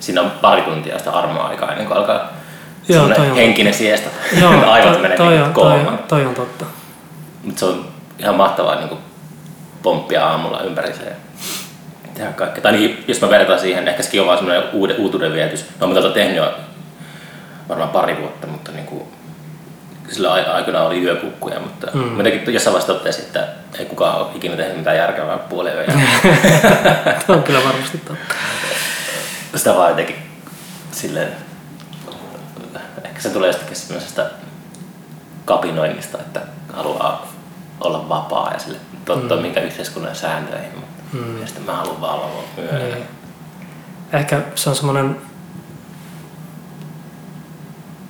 [0.00, 2.32] siinä on pari tuntia sitä armoa aikaa ennen kuin alkaa
[2.88, 4.10] Joo, toi on- henkinen siestä.
[4.40, 6.64] Joo, Aivot toi, menee toi, niin on, toi, toi on totta.
[7.42, 7.84] Mutta se on
[8.18, 9.00] ihan mahtavaa niin kuin
[9.82, 11.14] pomppia aamulla ympäri se ja
[12.14, 12.62] tehdä kaikkea.
[12.62, 15.64] Tai niin, jos mä vertaan siihen, ehkä sekin on vaan semmoinen uude, uutuuden vietys.
[15.80, 16.54] No, mä tätä tehnyt jo
[17.68, 19.02] varmaan pari vuotta, mutta niin kuin,
[20.08, 22.00] sillä ai- aikana oli yökukkuja, mutta mm.
[22.00, 25.86] mä jotenkin jossain vaiheessa totesin, että ei kukaan ole ikinä tehnyt mitään järkevää puolen yön.
[27.06, 28.34] Ja Tuo on kyllä varmasti totta.
[29.56, 30.16] sitä vaan jotenkin
[30.92, 31.32] silleen,
[33.04, 34.22] ehkä se tulee jostakin semmoisesta
[35.44, 36.40] kapinoinnista, että
[36.72, 37.32] haluaa
[37.80, 39.42] olla vapaa ja sille tottua mm.
[39.42, 41.40] minkä yhteiskunnan sääntöihin, mutta mm.
[41.40, 42.94] ja sitten mä haluan vaan olla myöhemmin.
[42.94, 43.06] Niin.
[44.12, 45.16] Ehkä se on semmoinen,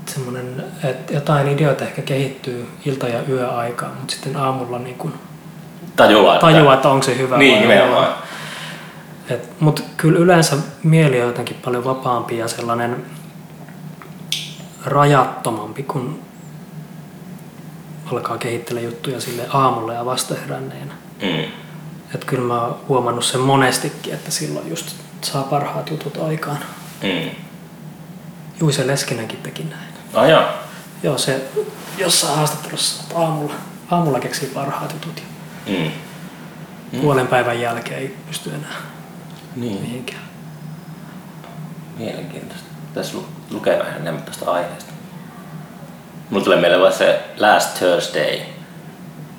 [0.07, 4.99] semmoinen, että jotain ideoita ehkä kehittyy ilta- ja yöaikaan, mutta sitten aamulla niin
[5.97, 6.89] kuin Tajuaa, että...
[6.89, 8.09] onko se hyvä Niin, vai nimenomaan.
[9.61, 13.07] Mutta kyllä yleensä mieli on jotenkin paljon vapaampi ja sellainen
[14.85, 16.21] rajattomampi, kun
[18.13, 20.95] alkaa kehittelee juttuja sille aamulla ja vastaheränneenä.
[21.23, 21.45] Mm.
[22.15, 26.59] Et kyllä mä oon huomannut sen monestikin, että silloin just saa parhaat jutut aikaan.
[27.03, 27.31] Mm.
[28.61, 29.89] Juise Leskinenkin teki näin.
[30.15, 30.43] Ah, joo.
[31.03, 31.45] Joo, se
[31.99, 33.55] jossain haastattelussa että aamulla,
[33.91, 35.36] aamulla keksii parhaat jutut ja
[35.67, 35.91] Mm.
[37.01, 38.77] puolen päivän jälkeen ei pysty enää
[39.57, 40.23] Niin, mihinkään.
[41.99, 42.67] mielenkiintoista.
[42.95, 44.93] Tässä lu- lukee vähän enemmän tästä aiheesta.
[46.31, 48.39] Mulla tulee mieleen vaan se Last Thursday,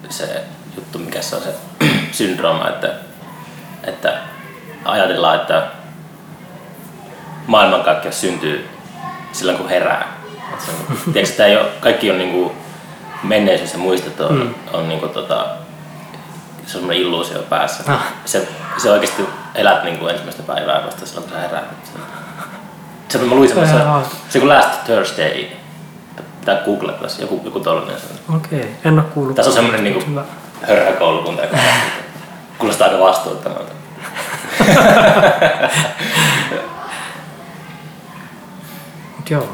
[0.10, 0.44] se
[0.76, 1.56] juttu, mikä se on se
[2.12, 2.94] syndrooma, että,
[3.84, 4.18] että
[4.86, 5.68] ajatellaan, että
[7.48, 8.70] maailmankaikkeus syntyy
[9.32, 10.18] silloin, kun herää.
[11.14, 12.52] Tiedätkö, että ei ole, kaikki on niinku
[13.24, 14.54] menneisyys ja muistot on, mm.
[14.74, 15.48] on niinku tota,
[16.68, 17.94] se on semmoinen illuusio päässä.
[17.94, 18.14] Ah.
[18.26, 19.26] Se, se oikeasti
[19.56, 21.66] elät niinku ensimmäistä päivää vasta silloin, kun sä heräät.
[23.10, 23.82] Se, mä luin semmoisen,
[24.30, 25.46] se kun Last Thursday,
[26.40, 27.96] pitää googlata se, joku, joku tollainen.
[28.36, 29.36] Okei, en ole kuullut.
[29.36, 30.04] Tässä on semmoinen niinku
[30.68, 31.58] hörhäkoulukunta, joka
[32.58, 33.72] kuulostaa aika vastuuttomalta.
[39.18, 39.48] Mut joo.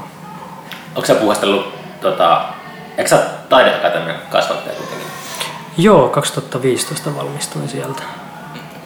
[0.95, 2.45] Onko sä puhastellut, tota,
[2.97, 3.17] eikö sä
[3.49, 5.03] taideakatemian kasvattaja kuitenkin?
[5.78, 8.04] Joo, 2015 valmistuin sieltä.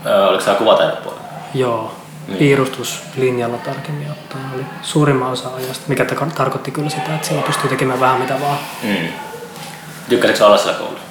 [0.06, 1.24] Öö, oliko sä kuvataidepuolella?
[1.54, 1.92] Joo,
[2.28, 2.38] Niin.
[2.40, 7.70] piirustuslinjalla tarkemmin ottaen oli suurimman osa ajasta, mikä tar- tarkoitti kyllä sitä, että siellä pystyy
[7.70, 8.58] tekemään vähän mitä vaan.
[8.84, 9.08] Mm.
[10.10, 11.06] Tykkäsitkö olla siellä koulussa?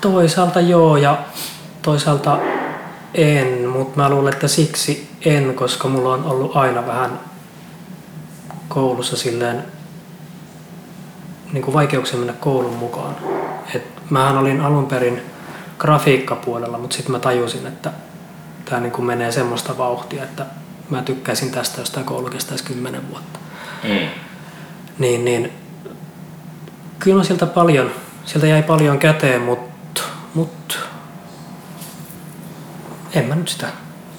[0.00, 1.18] Toisaalta joo ja
[1.82, 2.38] toisaalta
[3.14, 7.20] en, mutta mä luulen, että siksi en, koska mulla on ollut aina vähän
[8.68, 9.64] koulussa silleen
[11.52, 13.16] niin kuin vaikeuksia mennä koulun mukaan.
[13.74, 15.22] Et mähän olin alun perin
[15.78, 17.90] grafiikkapuolella, mutta sitten mä tajusin, että
[18.64, 20.46] tämä niin kuin menee semmoista vauhtia, että
[20.90, 23.38] mä tykkäisin tästä, jos tämä koulu kestäisi kymmenen vuotta.
[23.84, 24.08] Mm.
[24.98, 25.52] Niin, niin
[26.98, 27.90] kyllä mä sieltä paljon,
[28.24, 30.02] sieltä jäi paljon käteen, mutta
[30.34, 30.78] mut,
[33.14, 33.68] en mä nyt sitä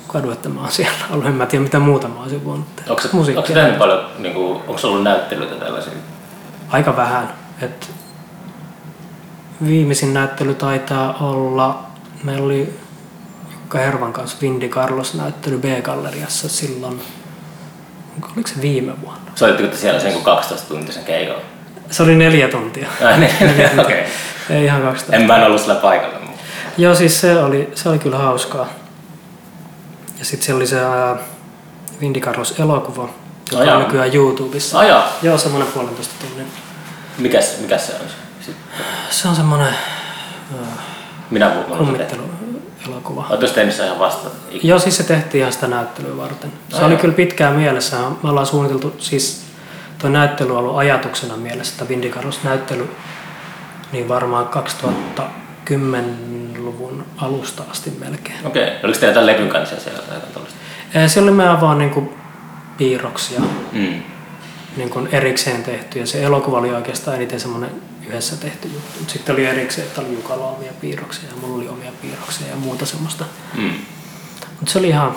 [0.08, 1.25] kadu, että mä oon siellä ollut.
[1.25, 2.91] En mä tiedä mitä muuta mä olisin voinut tehdä.
[2.91, 3.01] Onko
[3.38, 5.93] onko paljon, niin kuin, onko ollut näyttelyitä tällaisia?
[6.69, 7.34] Aika vähän.
[7.62, 7.91] Et
[9.67, 11.84] viimeisin näyttely taitaa olla,
[12.23, 12.73] meillä oli
[13.52, 17.02] Jukka Hervan kanssa Vindi Carlos näyttely B-galleriassa silloin,
[18.36, 19.21] oliko se viime vuonna?
[19.36, 21.36] Soititteko te siellä sen kuin 12 tuntisen keikon?
[21.91, 22.88] Se oli neljä tuntia.
[23.06, 23.86] Ai niin, Neljä tuntia.
[23.86, 24.04] okei.
[24.49, 25.15] Ei ihan 12.
[25.15, 26.19] En mä en ollut sillä paikalla.
[26.19, 26.34] mutta-
[26.78, 28.67] Joo, siis se oli, se oli kyllä hauskaa.
[30.19, 31.15] Ja sitten siellä oli se ää,
[32.02, 33.10] Vindi Carlos elokuva,
[33.52, 33.78] joka Ai jaa.
[33.78, 34.80] on nykyään YouTubessa.
[34.80, 35.08] Ai jaa.
[35.21, 36.47] Joo, semmoinen puolentoista tunnin.
[37.17, 37.99] Mikäs, mikäs se on?
[39.10, 39.73] Se on semmoinen
[41.29, 41.77] minä puhun.
[41.77, 43.25] kummittelu-elokuva.
[43.29, 44.29] Oletko tehnyt ihan vasta?
[44.63, 46.51] Joo, siis se tehtiin ihan sitä näyttelyä varten.
[46.69, 47.97] Se Ai oli kyllä pitkään mielessä.
[48.23, 49.45] Me ollaan suunniteltu, siis
[49.97, 52.89] tuo näyttely on ollut ajatuksena mielessä, että Vindi Carlos näyttely,
[53.91, 58.47] niin varmaan 2010-luvun alusta asti melkein.
[58.47, 58.69] Okei.
[58.84, 62.13] Oliko teillä jotain levyn kanssa siellä tai jotain Siellä oli meidän vaan niinku
[62.77, 63.39] piirroksia
[63.71, 64.01] Mm.
[64.77, 67.69] niin kuin erikseen tehty ja se elokuva oli oikeastaan eniten semmoinen
[68.07, 68.99] yhdessä tehty juttu.
[69.13, 72.85] Sitten oli erikseen, että oli Jukalla omia piirroksia ja mulla oli omia piirroksia ja muuta
[72.85, 73.25] semmoista.
[73.57, 73.73] Mm.
[74.59, 75.15] Mutta se oli ihan,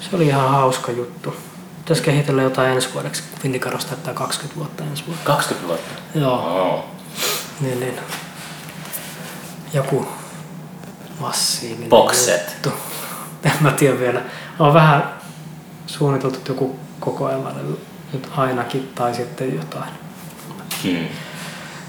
[0.00, 1.36] se oli ihan hauska juttu.
[1.78, 3.22] Pitäisi kehitellä jotain ensi vuodeksi.
[3.42, 5.22] Vindikaros täyttää 20 vuotta ensi vuonna.
[5.24, 6.02] 20 vuotta.
[6.14, 6.84] Joo, Oh.
[7.60, 7.98] niin, niin.
[9.72, 10.08] Joku
[11.20, 12.50] massiivinen Box set.
[12.52, 12.78] juttu.
[13.44, 14.20] En mä tiedä vielä.
[14.58, 15.14] On vähän
[15.86, 17.80] suunniteltu joku kokoelmalevy
[18.12, 19.90] nyt ainakin tai sitten jotain.
[20.84, 21.06] Mm.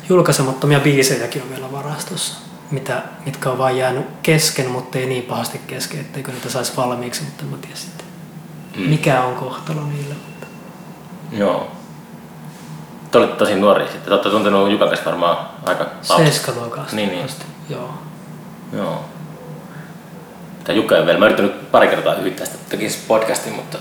[0.10, 2.40] Julkaisemattomia biisejäkin on vielä varastossa,
[2.72, 7.24] mitä, mitkä on vaan jäänyt kesken, mutta ei niin pahasti kesken, etteikö niitä saisi valmiiksi,
[7.24, 8.06] mutta en mä tiedä sitten.
[8.78, 8.82] Mm.
[8.84, 10.14] Mikä on kohtalo niille?
[10.14, 10.48] Mutta
[11.32, 11.72] Joo.
[13.12, 14.02] Te olitte tosi nuori sitten.
[14.02, 16.14] Te olette tuntenut Jukan kanssa varmaan aika lapsi.
[16.16, 17.26] Seiskaluokasta Niin, niin.
[17.26, 17.46] asti.
[17.70, 17.94] Joo.
[18.74, 19.06] Joo.
[20.64, 21.20] Tämä Jukka ei vielä.
[21.20, 23.78] Mä yrittänyt pari kertaa yrittää sitä tekisi podcastin, mutta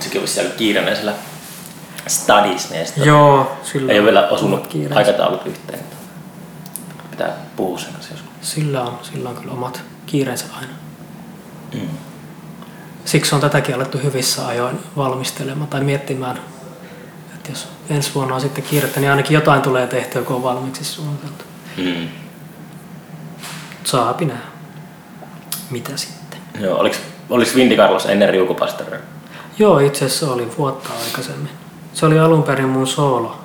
[0.00, 1.14] sekin olisi siellä kiireinen siellä
[2.08, 4.98] studies, niin sitten Joo, sillä ei ole vielä osunut kiireensä.
[4.98, 5.80] aikataulut yhteen.
[7.10, 8.30] Pitää puhua sen kanssa joskus.
[8.40, 10.72] Sillä on, sillä on kyllä omat kiireensä aina.
[11.74, 11.88] Mm.
[13.04, 16.40] Siksi on tätäkin alettu hyvissä ajoin valmistelemaan tai miettimään,
[17.34, 20.84] että jos ensi vuonna on sitten kiirettä, niin ainakin jotain tulee tehtyä, kun on valmiiksi
[20.84, 21.44] suunniteltu.
[21.76, 22.08] Mm.
[23.84, 24.42] Saapi nähdä.
[25.70, 26.40] Mitä sitten?
[26.60, 26.78] Joo,
[27.30, 29.00] oliks Vindy Carlos ennen Riukupastoria?
[29.58, 31.61] Joo, itse asiassa oli vuotta aikaisemmin.
[31.92, 33.36] Se oli alun perin mun soolo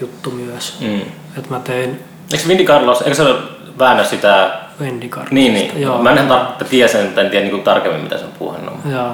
[0.00, 0.76] juttu myös.
[0.80, 1.00] Mm.
[1.38, 3.38] Että mä tein Eikö Vindy Carlos, eikö se ole
[3.78, 4.58] väännä sitä...
[4.80, 5.34] Wendy Carlosista.
[5.34, 5.80] Niin, niin.
[5.80, 6.02] Joo.
[6.02, 8.74] Mä en ihan tar- tiedä sen, en tiedä niin tarkemmin, mitä se on puhunut.
[8.90, 9.12] Joo,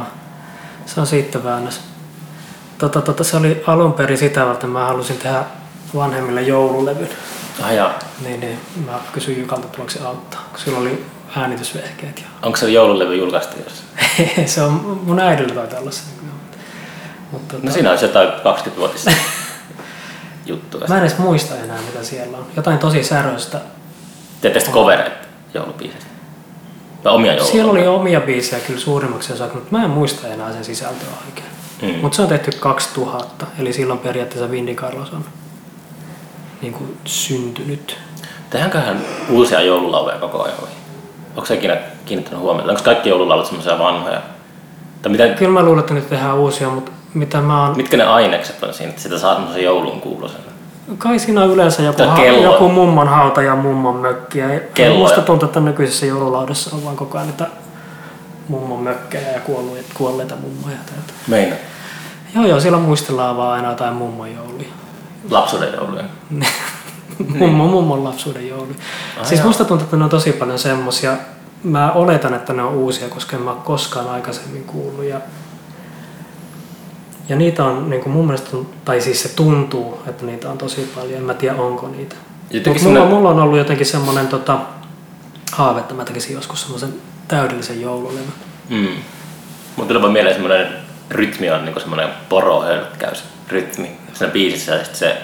[0.87, 1.81] se on siitä väännös.
[2.79, 5.45] Tota, tota, se oli alun perin sitä varten, mä halusin tehdä
[5.95, 7.09] vanhemmille joululevyn.
[7.63, 7.93] Ah, jaa.
[8.25, 11.05] Niin, niin mä kysyin Jukalta tuoksi se auttaa, kun sillä oli
[11.37, 12.19] äänitysvehkeet.
[12.19, 12.27] Ja...
[12.43, 13.83] Onko se joululevy julkaistu jos?
[14.55, 16.03] se on mun äidillä taitaa olla se.
[17.33, 19.11] Mutta No siinä olisi jotain 20-vuotista
[20.47, 20.81] juttua.
[20.89, 22.47] mä en edes muista enää mitä siellä on.
[22.57, 23.61] Jotain tosi säröistä.
[24.41, 25.17] Teette sitten covereita
[25.55, 26.05] joulubiisistä?
[27.05, 27.53] Vai omia jouluja?
[27.53, 31.49] Siellä oli omia biisejä kyllä suurimmaksi osaksi, mutta mä en muista enää sen sisältöä oikein.
[31.83, 32.01] Mm.
[32.03, 35.25] Mutta se on tehty 2000, eli silloin periaatteessa Vindy Carlos on
[36.63, 37.97] niin kuin syntynyt.
[38.51, 40.57] Tehdäänköhän uusia joululauleja koko ajan?
[41.37, 42.71] Onko se ikinä kiinnittänyt huomiota?
[42.71, 44.23] Onko kaikki joululaulut semmoisia vanhoja?
[45.03, 47.77] Tai mitä, Kyllä mä luulen, että nyt tehdään uusia, mutta mitä mä oon...
[47.77, 50.41] mitkä ne ainekset on siinä, että sitä saa semmoisen joulun kuuloisen?
[50.99, 54.39] Kai siinä on yleensä joku, ha- joku mummon hauta ja mummon mökki.
[54.39, 54.47] Ja
[54.99, 57.47] Musta tuntuu, että nykyisessä joululaudessa on vaan koko ajan niitä
[58.49, 60.77] mummon mökkejä ja kuolleita, kuolleita mummoja.
[60.77, 61.01] jotain.
[61.27, 61.57] Meina.
[62.35, 64.69] Joo, joo, siellä muistellaan vaan aina jotain mummon jouluja.
[65.31, 66.05] Lapsuuden jouluja.
[67.39, 68.75] Mummon, mummon lapsuuden jouluja.
[69.21, 69.47] Ah, siis joo.
[69.47, 71.17] musta tuntuu, että ne on tosi paljon semmosia.
[71.65, 75.05] Mä oletan, että ne on uusia, koska en mä ole koskaan aikaisemmin kuullut.
[75.05, 75.21] Ja,
[77.29, 80.93] ja niitä on niin kuin mun mielestä, tai siis se tuntuu, että niitä on tosi
[80.95, 81.19] paljon.
[81.19, 82.17] En mä tiedä, onko niitä.
[82.67, 84.59] Mutta mulla, mulla on ollut jotenkin semmoinen tota,
[85.53, 86.95] haave, että mä tekisin joskus semmoisen
[87.29, 88.33] täydellisen joululevyn.
[88.69, 88.89] Mm.
[89.77, 90.67] Mun tuli vaan mieleen semmoinen
[91.11, 95.23] rytmi on niin semmoinen porohölkkäys rytmi siinä biisissä ja sitten se,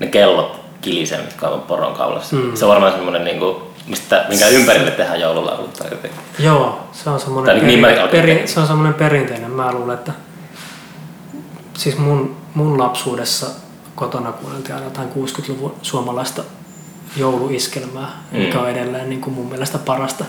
[0.00, 2.36] ne kellot kilisee, mitkä on poron kaulassa.
[2.36, 2.56] Mm.
[2.56, 6.20] Se on varmaan semmoinen, niin kuin, mistä, minkä ympärille tehdään joululaulut tai jotenkin.
[6.38, 9.50] Joo, se on semmoinen, niin peri, alkoin peri, se on semmoinen perinteinen.
[9.50, 10.12] Mä luulen, että
[11.74, 13.46] siis mun, mun lapsuudessa
[13.94, 16.42] kotona kuunneltiin aina jotain 60-luvun suomalaista
[17.16, 18.38] jouluiskelmää, mm.
[18.38, 20.24] mikä on edelleen niin kuin mun mielestä parasta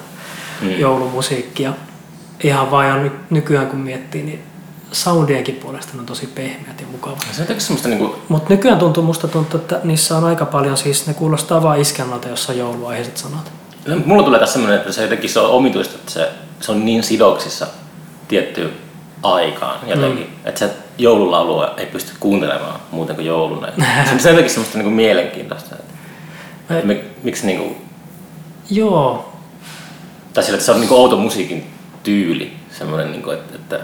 [0.61, 0.79] Mm.
[0.79, 1.73] joulumusiikkia.
[2.43, 4.43] Ihan vaan ja ny, nykyään kun miettii, niin
[4.91, 7.19] soundienkin puolesta ne on tosi pehmeät ja mukavat.
[7.21, 10.45] Se on jotenkin semmoista niin kuin, Mutta nykyään tuntuu, musta tuntuu, että niissä on aika
[10.45, 13.51] paljon, siis ne kuulostaa vaan iskelmältä, jossa on jouluaiheiset sanat.
[13.87, 16.85] No, Mulla tulee tässä semmoinen, että se jotenkin se on omituista, että se, se on
[16.85, 17.67] niin sidoksissa
[18.27, 18.71] tiettyyn
[19.23, 20.33] aikaan jotenkin, mm.
[20.45, 23.67] että se joululaulua ei pysty kuuntelemaan muuten kuin jouluna.
[24.05, 25.75] se, se on jotenkin semmoista niin kuin mielenkiintoista.
[25.75, 25.93] Että,
[26.73, 27.77] Mä- mik, miksi niin kuin,
[28.71, 29.33] Joo,
[30.33, 31.67] tai sillä, että se on niin kuin outo musiikin
[32.03, 33.79] tyyli, semmoinen, niin kuin, että, että,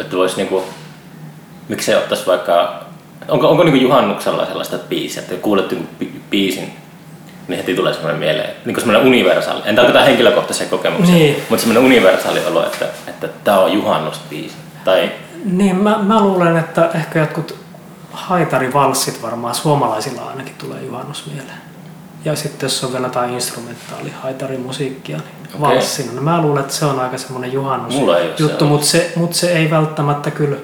[0.00, 0.64] että voisi niin kuin,
[1.68, 2.84] miksei ottaisi vaikka,
[3.28, 6.72] onko, onko niin kuin juhannuksella sellaista biisiä, että kuulet bi- biisin,
[7.48, 11.36] niin heti tulee semmoinen mieleen, niin kuin semmoinen universaali, en tarkoita henkilökohtaisia kokemuksia, Niin.
[11.48, 14.56] mutta semmoinen universaali olo, että, että tämä on juhannusbiisi.
[14.84, 15.12] Tai
[15.44, 17.54] Niin, mä, mä luulen, että ehkä jotkut
[18.12, 21.58] haitarivalssit varmaan suomalaisilla ainakin tulee juhannus mieleen.
[22.24, 25.60] Ja sitten jos on vielä jotain instrumentaali haitarimusiikkia, niin okay.
[25.60, 26.12] valssina.
[26.12, 28.86] No mä luulen, että se on aika semmoinen juhannus Mulla ei ole juttu, se mutta
[28.86, 30.56] se, mut se ei välttämättä kyllä,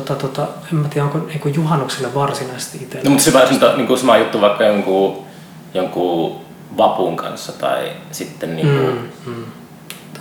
[0.00, 3.04] tota, tota, en mä tiedä, onko niinku juhannukselle varsinaisesti itsellä.
[3.04, 5.24] No, mutta se on niin kuin sama juttu vaikka jonkun,
[5.74, 6.40] jonkun
[6.76, 9.44] vapun kanssa tai sitten niin kuin mm, mm.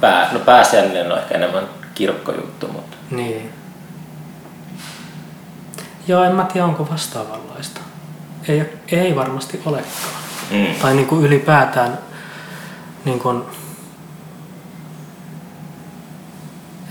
[0.02, 1.64] pää, no pääsiäinen on ehkä enemmän
[1.96, 3.50] kirkkojuttu, mutta Niin.
[6.08, 7.82] Joo, en mä tiedä, onko vastaavanlaista.
[8.48, 10.14] Ei, ei varmasti olekaan.
[10.52, 10.76] mm.
[10.82, 11.98] Tai niin kuin ylipäätään,
[13.06, 13.42] niin kuin,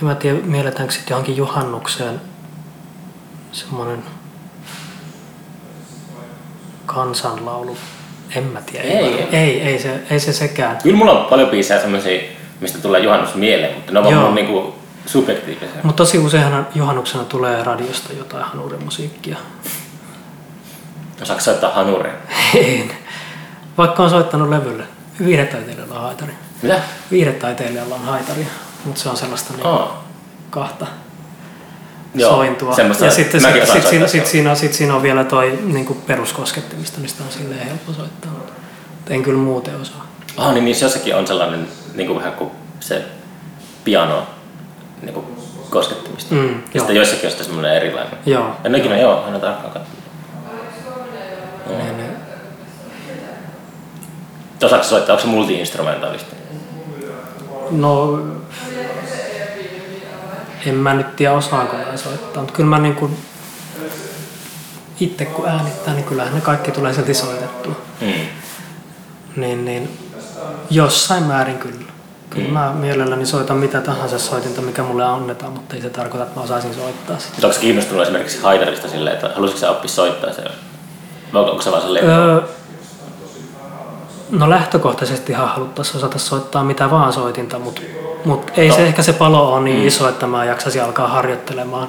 [0.02, 2.20] en mä tiedä, mielletäänkö sitten johonkin juhannukseen
[3.54, 4.02] semmoinen
[6.86, 7.76] kansanlaulu.
[8.36, 8.84] En mä tiedä.
[8.84, 9.28] Ei.
[9.32, 10.78] ei, ei, se, ei se sekään.
[10.82, 12.20] kyllä mulla on paljon biisejä semmoisia,
[12.60, 14.74] mistä tulee juhannus mieleen, mutta ne on vaan mun niinku
[15.06, 15.68] subjektiivisia.
[15.82, 19.36] Mutta tosi useinhan juhannuksena tulee radiosta jotain hanuurimusiikkia.
[21.22, 22.12] Osaatko soittaa hanuria?
[22.54, 22.90] En.
[23.78, 24.84] Vaikka on soittanut levylle.
[25.24, 26.32] Viihdetaiteilijalla on haitari.
[26.62, 26.80] Mitä?
[27.10, 28.46] Viihdetaiteilijalla on haitari,
[28.84, 30.04] mutta se on sellaista niin Aa.
[30.50, 30.86] kahta
[32.14, 32.74] Joo, sointua.
[32.74, 35.58] semmoista- ja sitten sit, osaan sit, siinä, sit, siinä, on, sit siinä on vielä toi
[35.64, 38.30] niin peruskoskettimista, mistä on silleen helppo soittaa.
[38.90, 40.06] Mutta en kyllä muuten osaa.
[40.36, 42.50] Ah, niin niissä jossakin on sellainen niinku vähän kuin
[42.80, 43.04] se
[43.84, 44.26] piano
[45.02, 45.24] niinku
[45.70, 46.34] koskettimista.
[46.34, 46.60] Mm, ja joo.
[46.78, 48.18] sitten joissakin on sitten semmoinen erilainen.
[48.26, 48.50] Joo.
[48.64, 49.94] En ikinä, joo, aina tarkkaan katsoa.
[51.68, 52.10] Niin, niin.
[54.64, 56.34] Osaatko soittaa, onko se multi-instrumentaalista?
[57.70, 58.18] No,
[60.66, 63.16] en mä nyt tiedä osaanko mä soittaa, mutta kyllä mä niin kuin
[65.00, 67.74] itse kun äänittää, niin kyllähän ne kaikki tulee silti soitettua.
[68.00, 68.12] Mm.
[69.36, 69.98] Niin, niin
[70.70, 71.84] jossain määrin kyllä.
[72.30, 76.40] Kyllä mä mielelläni soitan mitä tahansa soitinta, mikä mulle annetaan, mutta ei se tarkoita, että
[76.40, 77.30] mä osaisin soittaa sitä.
[77.32, 80.44] Mutta onko kiinnostunut esimerkiksi haitarista silleen, että haluaisitko sä oppia soittaa se?
[81.32, 82.00] Vai onko se vaan se?
[82.00, 82.42] Öö,
[84.38, 87.80] no lähtökohtaisesti ihan haluttaisiin osata soittaa mitä vaan soitinta, mutta
[88.24, 88.74] mut ei No.
[88.74, 91.88] se ehkä se palo ole niin iso, että mä jaksaisin alkaa harjoittelemaan.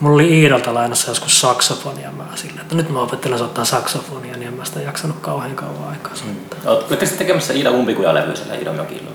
[0.00, 4.48] Mulla oli Iidalta lainassa joskus saksofonia mä sille, että nyt mä opettelen soittaa saksofonia, niin
[4.48, 6.72] en mä sitä jaksanut kauhean kauan aikaa soittaa.
[6.72, 9.10] Oletteko te tekemässä Ida Umpikuja-levyä siellä Ida Mökillä?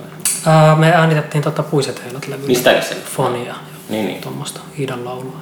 [0.46, 2.48] Ää, me äänitettiin tota Puiset heilat levyllä.
[2.48, 2.96] Niin sitäkin se?
[3.16, 3.56] Fonia,
[3.90, 4.22] Niin, niin.
[4.22, 5.36] tuommoista Iidan laulua.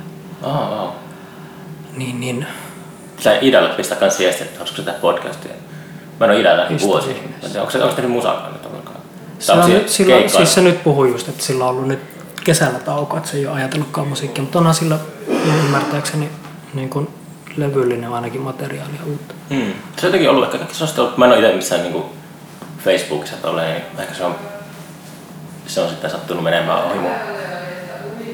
[0.44, 0.96] Aa, aa.
[1.98, 2.48] Niin, niin.
[3.20, 5.52] Sä Idalle pistää kans viestiä, että haluaisitko sitä podcastia?
[6.22, 8.98] Mä en ole en tiedä, Onko se, onko se tehnyt musakaan nyt ollenkaan?
[9.40, 10.38] Se on onko nyt, sillä, keikkaa?
[10.38, 12.00] siis se nyt puhui just, että sillä on ollut nyt
[12.44, 14.98] kesällä tauko, että se ei ole ajatellutkaan musiikkia, mutta onhan sillä
[15.66, 16.30] ymmärtääkseni
[16.74, 17.08] niin kuin
[17.58, 19.36] levyllinen ainakin materiaalia uutta.
[19.50, 19.62] Hmm.
[19.62, 22.04] Se on jotenkin ollut ehkä kaikki sellaista, ollut- mä en ole itse missään niin
[22.84, 24.36] Facebookissa tolleen, niin ehkä se on,
[25.68, 27.12] se on sitten sattunut menemään ohi mun.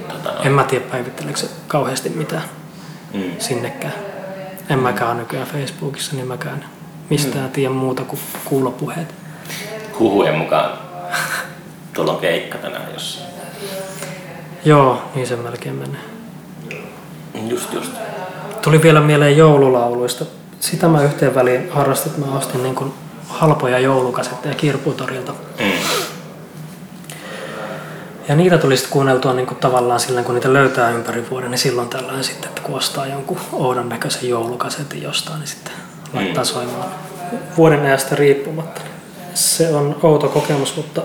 [0.08, 0.43] Tota, no.
[0.43, 2.43] En mä tiedä päivitteleekö se kauheasti mitään
[3.13, 3.32] mm.
[3.39, 3.93] sinnekään.
[4.69, 6.77] En mäkään ole nykyään Facebookissa, niin mäkään
[7.10, 9.15] mistään tiedä muuta kuin kuulopuheet.
[10.00, 10.78] Huhujen mukaan
[11.93, 13.28] tuolla on keikka tänään jos
[14.65, 16.02] Joo, niin se melkein menee.
[17.48, 17.91] Just just.
[18.62, 20.26] Tuli vielä mieleen joululauluista.
[20.60, 22.93] Sitä mä yhteen väliin harrastin, että mä ostin niin kuin
[23.28, 25.32] halpoja joulukasetteja kirputorilta.
[25.60, 25.72] Mm.
[28.28, 31.60] Ja niitä tuli sitten kuunneltua niin kuin tavallaan silloin, kun niitä löytää ympäri vuoden, niin
[31.60, 35.74] silloin tällöin sitten, että kun ostaa jonkun oudon näköisen joulukasetin jostain, niin sitten
[36.13, 36.48] laittaa Mm.
[36.48, 36.86] soimaan
[37.58, 38.82] vuoden ajasta riippumatta.
[39.34, 41.02] Se on outo kokemus, mutta,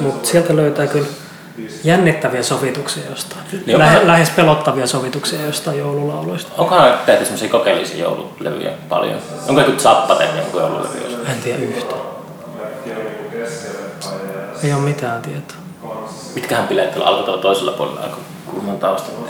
[0.00, 1.06] mutta sieltä löytää kyllä
[1.84, 3.40] jännittäviä sovituksia jostain.
[3.66, 6.52] Niin Lähe, lähes pelottavia sovituksia jostain joululauluista.
[6.58, 9.18] Onkohan tehty semmoisia kokeellisia joululevyjä paljon?
[9.48, 11.26] Onko joku Zappa tehnyt joku joululevy?
[11.26, 12.00] En tiedä yhtään.
[14.64, 15.56] Ei ole mitään tietoa.
[16.34, 19.28] Mitkähän bileet tuolla alkoi toisella puolella alkoi kuulemaan taustalla?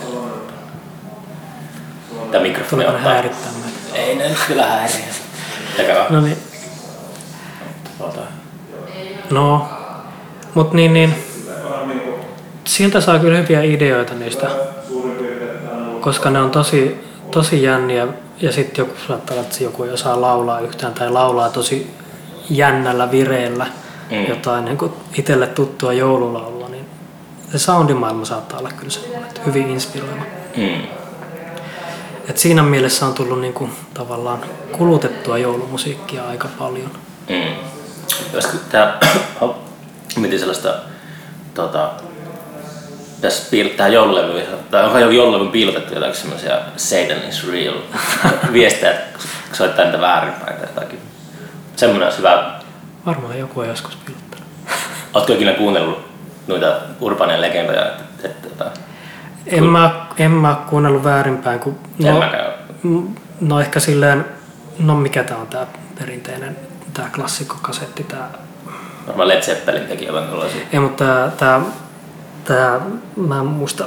[2.32, 3.12] Tämä mikrofoni Tuleeko ne ottaa.
[3.12, 3.79] häirittää meitä?
[3.94, 5.04] Ei ne nyt kyllä häiriä.
[6.10, 6.36] No niin,
[7.98, 8.20] tuota.
[9.30, 9.68] No,
[10.54, 11.14] mutta niin, niin,
[12.64, 14.46] sieltä saa kyllä hyviä ideoita niistä,
[16.00, 18.06] koska ne on tosi, tosi jänniä
[18.40, 21.90] ja sitten joku saattaa olla, että joku ei osaa laulaa yhtään tai laulaa tosi
[22.50, 23.66] jännällä vireellä
[24.10, 24.26] Mm.
[24.28, 26.84] jotain niin kuin itselle tuttua joululaulua, niin
[27.52, 30.22] se soundimaailma saattaa olla kyllä semmoinen, että hyvin inspiroiva.
[30.56, 30.82] Mm.
[32.30, 34.38] Et siinä mielessä on tullut niin kuin, tavallaan
[34.72, 36.90] kulutettua joulumusiikkia aika paljon.
[37.28, 37.54] Mm.
[38.34, 38.98] Olisiko tää,
[40.16, 40.74] mietin sellaista,
[41.54, 41.90] tota,
[43.20, 47.74] tässä piil- tähän joululevyyn, tai onko joku joululevyn piilotettu jotakin semmoisia Satan is real
[48.52, 49.18] viestejä, että
[49.52, 50.98] soittaa niitä väärinpäin tai jotakin.
[51.76, 52.60] Semmoinen olisi hyvä.
[53.06, 54.46] Varmaan joku on joskus pilottanut.
[55.14, 55.98] Oletko ikinä kuunnellut
[56.46, 57.86] noita urbaneja legendoja?
[57.86, 58.70] Että, että, että,
[59.46, 62.22] En mä, en mä kuunnellut väärinpäin, kun no,
[63.40, 64.24] no ehkä silleen,
[64.78, 65.66] no mikä tää on tää
[65.98, 66.56] perinteinen,
[66.94, 68.28] tää klassikkokasetti, tää,
[69.06, 70.60] Varmaan Led Zeppelin teki jotain tuollaisia.
[70.72, 71.60] ei mutta tää, tää,
[72.44, 72.80] tää,
[73.16, 73.84] mä en muista,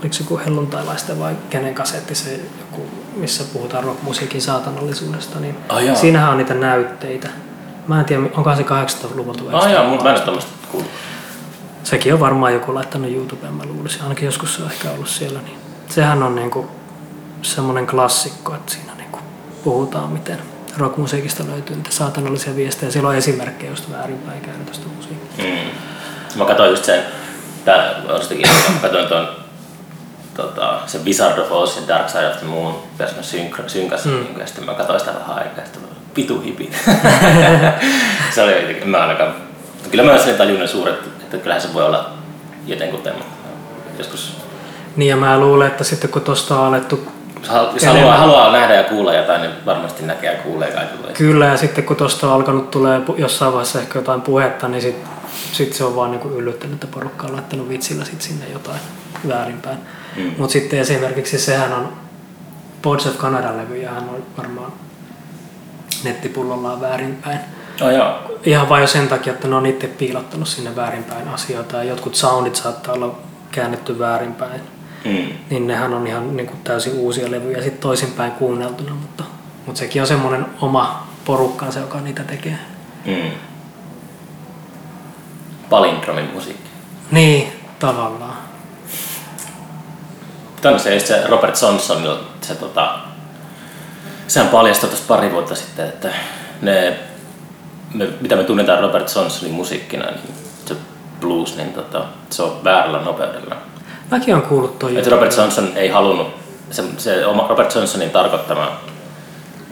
[0.00, 2.86] oliko se joku helluntailaisten vai kenen kasetti se joku,
[3.16, 5.94] missä puhutaan rockmusiikin saatanallisuudesta, niin jaa.
[5.94, 7.28] siinähän on niitä näytteitä.
[7.88, 10.90] Mä en tiedä, onkohan se 80-luvulta vai Ah mun- mä en ole tämmöistä kuullut.
[11.88, 14.02] Sekin on varmaan joku laittanut YouTubeen, mä luulisin.
[14.02, 15.40] Ainakin joskus se on ehkä ollut siellä.
[15.42, 15.58] Niin
[15.88, 16.70] sehän on niinku
[17.42, 19.18] semmoinen klassikko, että siinä niinku
[19.64, 20.38] puhutaan, miten
[20.78, 22.92] rockmusiikista löytyy niitä saatanallisia viestejä.
[22.92, 25.44] Siellä on esimerkkejä just väärinpäin käytöstä musiikkia.
[25.44, 25.70] Mm.
[26.38, 27.02] Mä katsoin just sen,
[27.64, 28.46] tää ostikin,
[28.82, 29.28] katsoin tuon
[30.34, 34.12] tota, se Wizard of Oz ja Dark Side of the Moon, jos mä synk- synkäsin,
[34.12, 34.18] mm.
[34.18, 36.70] niin ja sitten mä katsoin sitä vähän aikaa, ja mä pitu hipi.
[38.34, 39.34] se oli jotenkin, mä ainakaan,
[39.90, 42.10] kyllä mä sen tajunnut suuret, että kyllähän se voi olla
[42.66, 43.14] jotenkuten,
[43.98, 44.36] joskus
[44.96, 47.08] Niin ja mä luulen, että sitten kun tosta on alettu
[47.74, 51.12] jos haluaa, haluaa nähdä ja kuulla jotain, niin varmasti näkee ja kuulee kaikille.
[51.12, 55.08] Kyllä, ja sitten kun tuosta on alkanut tulee jossain vaiheessa ehkä jotain puhetta, niin sitten
[55.52, 58.80] sit se on vaan niin yllyttänyt, että porukka on laittanut vitsillä sit sinne jotain
[59.28, 59.78] väärinpäin.
[60.16, 60.32] Mm.
[60.38, 61.92] Mutta sitten esimerkiksi sehän on
[62.82, 64.72] Pods of Canada-levyjähän on varmaan
[66.04, 67.38] nettipullollaan väärinpäin.
[67.80, 68.38] Joo.
[68.44, 72.14] Ihan vain jo sen takia, että ne on itse piilottanut sinne väärinpäin asioita ja jotkut
[72.14, 73.18] soundit saattaa olla
[73.50, 74.60] käännetty väärinpäin.
[75.04, 75.28] Mm.
[75.50, 79.24] Niin nehän on ihan niin kuin täysin uusia levyjä sitten toisinpäin kuunneltuna, mutta,
[79.66, 82.58] mutta sekin on semmoinen oma porukkansa, joka niitä tekee.
[83.06, 83.30] Mm.
[85.70, 86.70] Palindromin musiikki.
[87.10, 88.36] Niin, tavallaan.
[90.60, 92.98] Tänne se, se Robert Johnson, se, tota,
[94.28, 96.08] sehän paljastui tuossa pari vuotta sitten, että
[96.62, 96.98] ne,
[97.94, 100.34] me, mitä me tunnetaan Robert Johnsonin musiikkina, niin
[100.66, 100.76] se
[101.20, 103.56] blues, niin tota, se on väärällä nopeudella.
[104.10, 104.96] Mäkin on kuullut toi.
[104.96, 106.28] Että Robert Johnson ei halunnut,
[106.70, 108.80] se, se oma Robert Johnsonin tarkoittama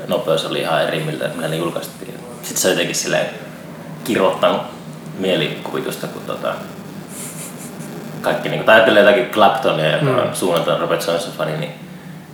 [0.08, 2.14] nopeus oli ihan eri, millä, millä ne julkaistiin.
[2.42, 3.26] Sitten se on jotenkin silleen
[4.04, 4.62] kirottanut
[5.18, 6.54] mielikuvitusta, kun tota,
[8.20, 10.18] kaikki, niin kun ajattelee jotakin Claptonia, joka mm.
[10.18, 11.72] on suunnaltaan Robert Johnson fani, niin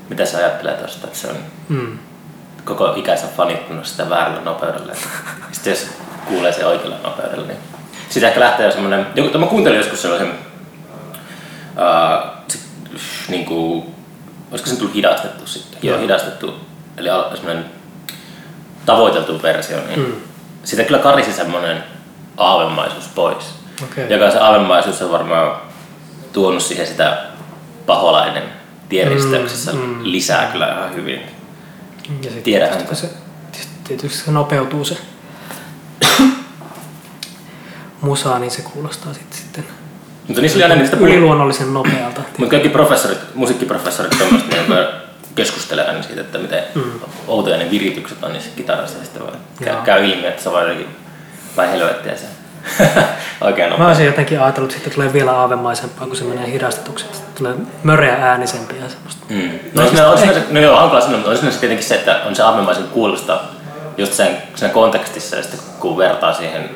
[0.09, 1.37] mitä se ajattelee tuosta, että se on
[1.69, 1.99] mm.
[2.65, 4.93] Koko ikänsä fanittunut sitä väärällä nopeudella.
[5.53, 5.87] Sitten jos
[6.29, 7.59] kuulee se oikealla nopeudella, niin
[8.09, 10.37] sitten ehkä lähtee semmoinen, joku, mä kuuntelin joskus sellaisen, uh,
[12.49, 12.59] se,
[13.29, 13.95] niin kuin,
[14.51, 16.55] olisiko se tullut hidastettu sitten, joo, hidastettu,
[16.97, 17.65] eli semmoinen
[18.87, 20.13] tavoiteltu versio, niin mm.
[20.65, 21.85] siitä kyllä karisi semmoinen
[22.37, 23.55] aavemaisuus pois.
[23.85, 24.07] Okay.
[24.09, 25.57] Joka se aavemaisuus on varmaan
[26.33, 27.19] tuonut siihen sitä
[27.87, 28.43] paholainen
[28.89, 29.99] tienristeyksessä mm, mm.
[30.03, 31.42] lisää kyllä ihan hyvin.
[32.23, 33.11] Ja Tiedähän se,
[33.85, 34.97] tietysti se nopeutuu se
[38.01, 39.65] musaa, niin se kuulostaa sitten, sitten
[40.29, 42.21] mutta niissä oli aina niistä yliluonnollisen nopealta.
[42.39, 44.87] Mutta kaikki professorit, musiikkiprofessorit tämmöistä niin
[45.35, 46.83] keskustelee aina siitä, että miten mm.
[47.27, 49.23] outoja ne viritykset on niissä kitarassa ja sitten
[49.65, 50.87] käy, käy ilmi, että se on jotenkin
[51.57, 52.27] vai helvettiä se
[53.45, 53.83] Oikein nopea.
[53.85, 57.07] Mä olisin jotenkin ajatellut, että tulee vielä aavemaisempaa, kun se menee hidastetuksi.
[57.39, 59.27] Tulee möreä äänisempi ja semmoista.
[59.29, 59.51] Mm.
[59.75, 62.37] No, siinä, on, siinä, no joo, hankala sanoa, mutta on siinä tietenkin se, että on
[62.37, 63.41] se aavemaisen kuulosta
[63.99, 66.71] just sen, sen kontekstissa ja sitten kun vertaa siihen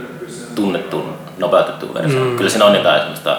[0.55, 2.29] tunnettuun nopeutettuun versioon.
[2.29, 2.37] Mm.
[2.37, 3.39] Kyllä siinä on jotain semmoista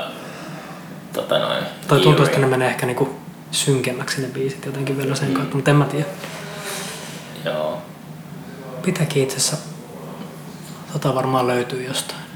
[1.14, 3.16] tota noin, Tai tuntuu, että ne menee ehkä niinku
[3.52, 5.34] synkemmäksi ne biisit jotenkin vielä sen mm.
[5.34, 6.06] kautta, mutta en mä tiedä.
[7.46, 7.78] Joo.
[8.86, 9.58] Pitääkin itse asiassa,
[10.94, 12.27] tota varmaan löytyy jostain.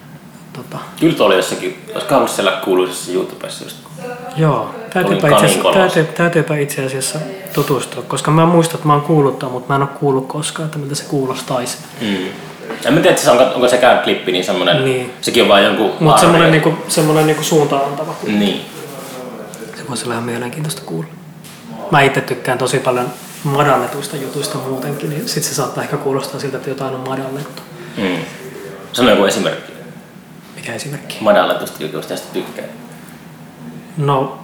[0.54, 0.78] Tota.
[1.00, 3.78] Kyllä tuolla jossakin, olisiko ollut siellä kuuluisessa YouTubessa just.
[4.38, 7.20] Joo, täytyypä itse, asiassa, täytyy, täytyypä itse asiassa
[7.54, 10.78] tutustua, koska mä muistan, että mä oon kuullut mutta mä en ole kuullut koskaan, että
[10.78, 11.78] miltä se kuulostaisi.
[12.02, 12.28] Mm.
[12.86, 15.14] En mä tiedä, se onko, onko sekään klippi niin semmoinen, niin.
[15.22, 18.16] sekin on vain jonkun Mutta semmoinen, niinku, semmoinen niinku suuntaan antava.
[18.28, 18.66] Niin.
[19.78, 21.10] Se voisi olla ihan mielenkiintoista kuulla.
[21.92, 23.10] Mä itse tykkään tosi paljon
[23.44, 27.62] madalletuista jutuista muutenkin, niin sit se saattaa ehkä kuulostaa siltä, että jotain on madallettu.
[27.98, 28.18] Mm.
[28.94, 29.71] Sano joku esimerkki.
[30.62, 31.18] Mikä esimerkki?
[31.22, 32.66] Madalletusta jutuista tästä tykkää.
[33.98, 34.40] No,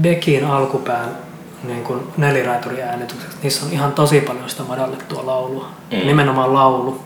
[0.00, 1.08] Beckin alkupään
[1.64, 5.68] niin kuin neliraituriäänitykset, niissä on ihan tosi paljon sitä madallettua laulua.
[5.90, 6.06] Mm.
[6.06, 7.00] Nimenomaan laulu.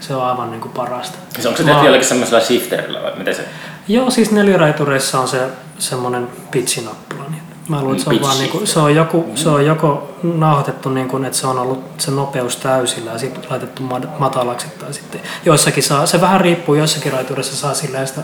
[0.00, 1.18] Se on aivan niin kuin parasta.
[1.38, 3.44] Se onko se tehty jollakin semmoisella shifterillä vai miten se?
[3.88, 5.38] Joo, siis neliraitureissa on se
[5.78, 7.24] semmoinen pitchinappula.
[7.30, 10.14] Niin mä luulen, että se on, vaan niin kuin, se on, joku, se on joko
[10.22, 13.82] nauhoitettu niin kuin, että se on ollut se nopeus täysillä ja sitten laitettu
[14.18, 18.20] matalaksi tai sitten joissakin saa, se vähän riippuu, joissakin raitureissa saa sillä sitä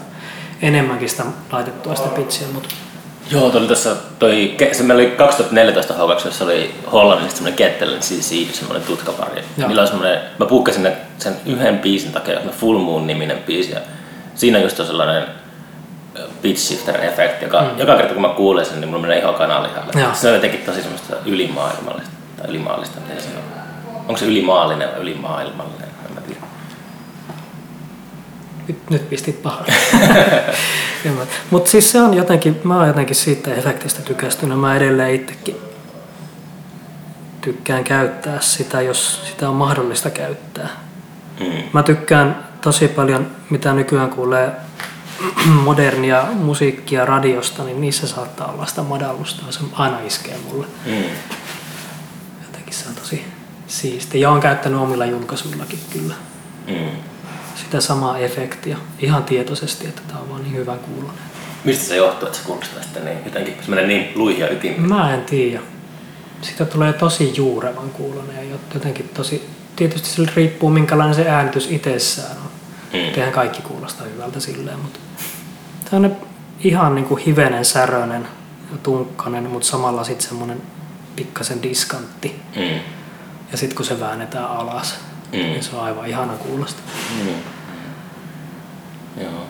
[0.63, 2.69] enemmänkin sitä laitettua sitä pitchiä, mutta
[3.31, 8.55] Joo, tuli tässä, toi, se meillä oli 2014 h jossa oli Hollannista semmoinen Kettelen CC,
[8.55, 9.45] semmoinen tutkapari.
[9.67, 10.89] Millä on semmoinen, mä puukkasin
[11.19, 13.73] sen yhden biisin takia, Full Moon-niminen biisi.
[13.73, 13.81] Ja
[14.35, 15.25] siinä just on sellainen
[16.43, 17.79] pitch shifter efekti, joka mm.
[17.79, 20.15] joka kerta kun mä kuulen sen, niin mulla menee ihan kanalihalle.
[20.15, 23.61] Se on jotenkin tosi semmoista ylimaailmallista tai ylimaallista, miten se on.
[23.99, 25.89] Onko se ylimaallinen vai ylimaailmallinen?
[26.09, 26.41] En mä tiedä.
[28.69, 29.65] Nyt, nyt pistit pahaa.
[31.51, 34.61] Mutta siis se on jotenkin, mä oon jotenkin siitä efektistä tykästynyt.
[34.61, 35.57] Mä edelleen itsekin
[37.41, 40.69] tykkään käyttää sitä, jos sitä on mahdollista käyttää.
[41.41, 41.63] Mm.
[41.73, 44.53] Mä tykkään tosi paljon, mitä nykyään kuulee
[45.65, 49.43] modernia musiikkia radiosta, niin niissä saattaa olla sitä madallusta.
[49.51, 50.67] Se aina iskee mulle.
[50.87, 51.03] Mm.
[52.47, 53.25] Jotenkin se on tosi
[53.67, 54.21] siisti.
[54.21, 56.15] Ja on käyttänyt omilla julkaisuillakin kyllä
[56.67, 56.91] Mm.
[57.63, 61.23] sitä samaa efektiä ihan tietoisesti, että tämä on vaan niin hyvän kuulonen.
[61.65, 64.89] Mistä se johtuu, että se kuulostaa sitten niin, jotenkin, se menee niin luihin ja ytimiin?
[64.89, 65.61] Mä en tiedä.
[66.43, 69.49] Sitä tulee tosi juurevan kuulonen ja jotenkin tosi...
[69.77, 72.51] Tietysti sillä riippuu minkälainen se äänitys itsessään on.
[72.93, 73.13] Mm.
[73.15, 75.01] Tehän kaikki kuulostaa hyvältä silleen, mutta
[75.91, 76.17] tämmöinen
[76.65, 78.29] ihan niin kuin hivenen särönen
[78.73, 80.63] ja tunkkanen, mutta samalla sitten semmoinen
[81.17, 82.41] pikkasen diskantti.
[82.57, 82.81] Mm.
[83.53, 84.95] Ja sitten kun se väännetään alas,
[85.33, 85.39] Mm.
[85.39, 86.81] niin se on aivan ihana kuulosta.
[87.23, 87.29] Mm.
[89.23, 89.47] Joo.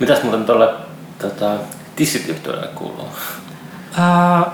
[0.00, 0.68] Mitäs muuten tuolle
[1.18, 1.50] tota,
[1.96, 3.08] tissityhtyölle kuuluu?
[3.98, 4.50] Ää,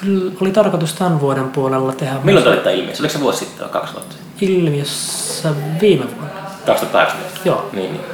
[0.00, 2.94] kyllä oli tarkoitus tämän vuoden puolella tehdä Milloin toi tämä ilmiö?
[3.00, 4.48] Oliko se vuosi sitten vai kaksi vuotta sitten?
[4.48, 6.30] ilmiössä viime vuonna.
[6.66, 7.40] 2018?
[7.44, 7.68] Joo.
[7.72, 8.04] Niin, niin.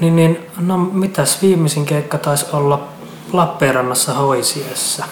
[0.00, 2.88] Niin, niin, no mitäs viimeisin keikka taisi olla
[3.32, 5.04] Lappeenrannassa Hoisiessa.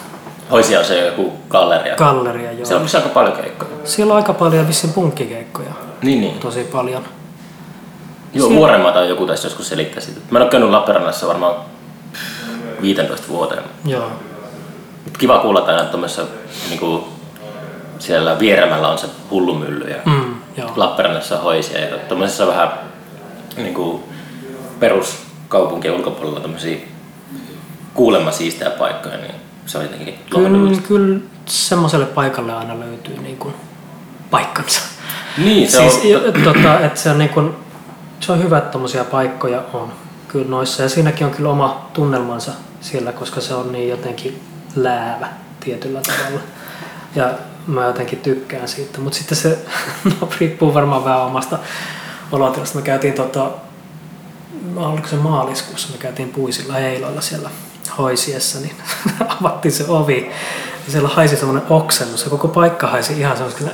[0.51, 1.95] Hoisia on se joku galleria.
[1.95, 2.65] Galleria, joo.
[2.65, 3.71] Se on aika paljon keikkoja.
[3.83, 5.69] Siellä on aika paljon vissiin punkkikeikkoja.
[6.01, 6.39] Niin, niin.
[6.39, 7.03] Tosi paljon.
[8.33, 10.19] Joo, Siellä- Vuorenmaa tai joku tässä joskus selittää sitä.
[10.29, 11.55] Mä en ole käynyt Lappeenrannassa varmaan
[12.81, 13.63] 15 vuoteen.
[13.85, 14.11] Joo.
[15.05, 16.23] Mut kiva kuulla, että aina tuommoisessa
[16.69, 17.03] niin
[17.99, 20.69] siellä Vieremällä on se hullumylly ja Mm, joo.
[20.75, 22.69] Lappeenrannassa hoisia ja tuommoisessa vähän
[23.57, 24.03] niin kuin
[24.79, 26.77] peruskaupunkien ulkopuolella tämmöisiä
[27.93, 30.87] kuulemma siistejä paikkoja, niin se on jotenkin Kyllä, lohdullista.
[30.87, 33.53] kyllä semmoiselle paikalle aina löytyy niin kuin
[34.31, 34.81] paikkansa.
[35.37, 37.53] Niin, se siis, on, jo- tota, että se, on niin kuin,
[38.19, 39.91] se on hyvä, että tommosia paikkoja on
[40.27, 40.83] kyllä noissa.
[40.83, 42.51] Ja siinäkin on kyllä oma tunnelmansa
[42.81, 44.41] siellä, koska se on niin jotenkin
[44.75, 45.27] läävä
[45.59, 46.39] tietyllä tavalla.
[47.15, 47.29] Ja
[47.67, 48.99] mä jotenkin tykkään siitä.
[48.99, 49.59] Mutta sitten se
[50.21, 51.59] no, riippuu varmaan vähän omasta
[52.31, 52.77] olotilasta.
[52.77, 53.51] Me käytiin tota,
[54.75, 57.49] oliko se maaliskuussa, me käytiin puisilla heiloilla siellä
[57.97, 58.75] hoisiessa, niin
[59.41, 60.31] avattiin se ovi
[60.85, 62.23] ja siellä haisi semmoinen oksennus.
[62.23, 63.71] Ja koko paikka haisi ihan semmoiselle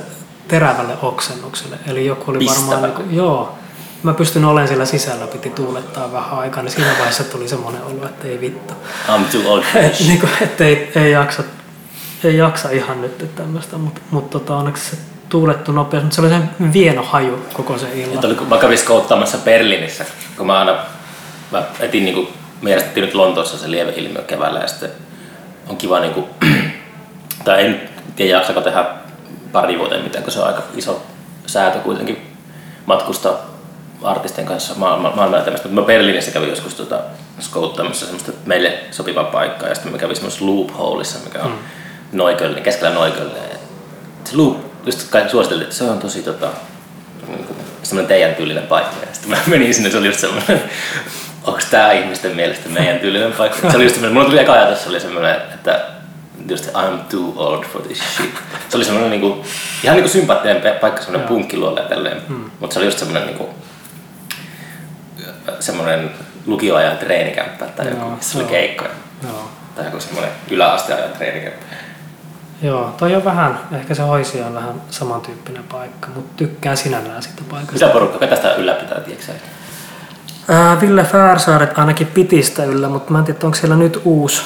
[0.48, 1.78] terävälle oksennukselle.
[1.86, 2.86] Eli joku oli varmaan, Pistävä.
[2.86, 3.58] niin kuin, joo,
[4.02, 8.04] mä pystyn olemaan siellä sisällä, piti tuulettaa vähän aikaa, niin siinä vaiheessa tuli semmoinen olo,
[8.06, 8.74] että ei vittu.
[9.08, 11.42] I'm too old Et, niin kuin, että ei, ei, jaksa,
[12.24, 14.96] ei jaksa ihan nyt tämmöistä, mutta mut, tota, onneksi se
[15.28, 18.26] tuulettu nopeasti, mutta se oli sen vieno haju koko se illan.
[18.26, 20.04] Oli, kun mä kävin skouttaamassa Berliinissä,
[20.36, 20.76] kun mä aina
[21.50, 22.28] mä etin niinku,
[22.62, 24.90] me järjestettiin nyt Lontoossa se lieveilmiö keväällä ja sitten
[25.68, 26.28] on kiva niinku,
[27.44, 28.84] tai en tiedä jaksako tehdä
[29.52, 31.02] pari vuoteen mitään, kun se on aika iso
[31.46, 32.34] säätö kuitenkin
[32.86, 33.54] matkustaa
[34.02, 35.68] artistien kanssa maailma, maailmalla tämmöistä.
[35.68, 37.00] Mutta mä Berliinissä kävin joskus tota,
[37.40, 41.58] skouttaamassa semmoista meille sopivaa paikkaa ja sitten mä kävin semmoisessa loopholeissa, mikä on mm.
[42.12, 43.38] Noikölle, keskellä Noikölle.
[44.24, 44.56] Se loop,
[44.86, 46.48] just kaikki suositeltiin, että se on tosi tota,
[47.28, 48.96] niinku, semmoinen teidän tyylinen paikka.
[49.00, 50.62] Ja sitten mä menin sinne, se oli just semmoinen,
[51.44, 53.70] onko tämä ihmisten mielestä meidän tyylinen paikka?
[53.70, 55.80] Se oli just semmoinen, mulla tuli eka ajatus, se oli semmoinen, että
[56.48, 58.34] just I'm too old for this shit.
[58.68, 59.44] Se oli semmoinen niinku,
[59.82, 62.22] ihan niinku sympaattinen paikka, semmoinen punkkiluolle ja tälleen.
[62.28, 62.50] Mm.
[62.60, 63.48] Mutta se oli just semmoinen niinku,
[65.60, 66.10] semmoinen
[66.46, 68.90] lukioajan treenikämppä tai joku, Joo, missä oli keikkoja.
[69.22, 69.50] Joo.
[69.74, 71.64] Tai joku semmoinen yläasteajan treenikämppä.
[72.64, 77.42] Joo, toi on vähän, ehkä se hoisi on vähän samantyyppinen paikka, mutta tykkään sinällään siitä
[77.50, 77.72] paikasta.
[77.72, 79.32] Mitä porukka, ketä sitä ylläpitää, tiedätkö?
[80.48, 84.42] Ää, Ville Fäärsaaret ainakin piti sitä yllä, mutta mä en tiedä, onko siellä nyt uusi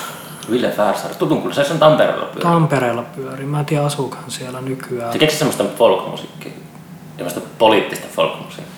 [0.51, 2.51] Ville Färsaari, tutun kyllä, se on Tampereella pyörä.
[2.51, 3.47] Tampereella pyöri.
[3.47, 5.13] Mä en tiedä, asuukohan siellä nykyään.
[5.13, 6.53] Se keksi semmoista folkmusiikkia,
[7.17, 8.78] semmoista poliittista folkmusiikkia.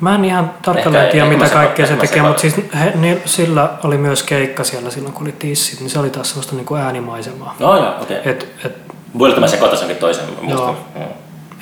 [0.00, 3.98] Mä en ihan tarkalleen tiedä, mitä kaikkea se tekee, mutta siis he, niin, sillä oli
[3.98, 7.56] myös keikka siellä silloin, kun oli tissit, niin se oli taas semmoista niin kuin äänimaisemaa.
[7.58, 8.18] No joo, okei.
[8.18, 8.32] Okay.
[8.32, 8.76] Et, et,
[9.18, 10.48] Voi että mä sekoitan toisen, muistan.
[10.50, 10.76] Joo.
[10.94, 11.08] Joo.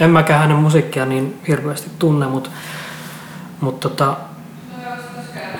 [0.00, 2.50] en mäkään hänen musiikkia niin hirveästi tunne, mutta
[3.60, 4.16] mut tota,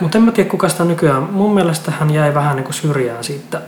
[0.01, 1.23] mut en mä tiedä kuka sitä nykyään.
[1.23, 3.61] Mun mielestä hän jäi vähän niin kuin syrjään siitä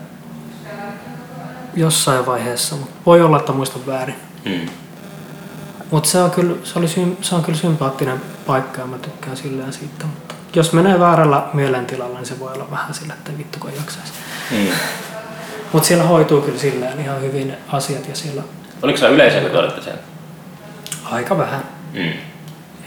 [1.74, 4.16] jossain vaiheessa, mutta voi olla, että muistan väärin.
[4.44, 4.68] Mm.
[5.90, 6.88] Mutta se, on kyllä, se, oli,
[7.22, 10.04] se on kyllä sympaattinen paikka ja mä tykkään silleen siitä.
[10.06, 14.12] Mutta jos menee väärällä mielentilalla, niin se voi olla vähän sillä, että vittu kun jaksaisi.
[14.50, 14.66] Mm.
[15.72, 18.42] Mutta siellä hoituu kyllä silleen ihan hyvin ne asiat ja siellä
[18.82, 19.98] Oliko se yleisö, kun te olitte sen?
[21.04, 21.64] aika vähän.
[21.92, 22.12] Mm.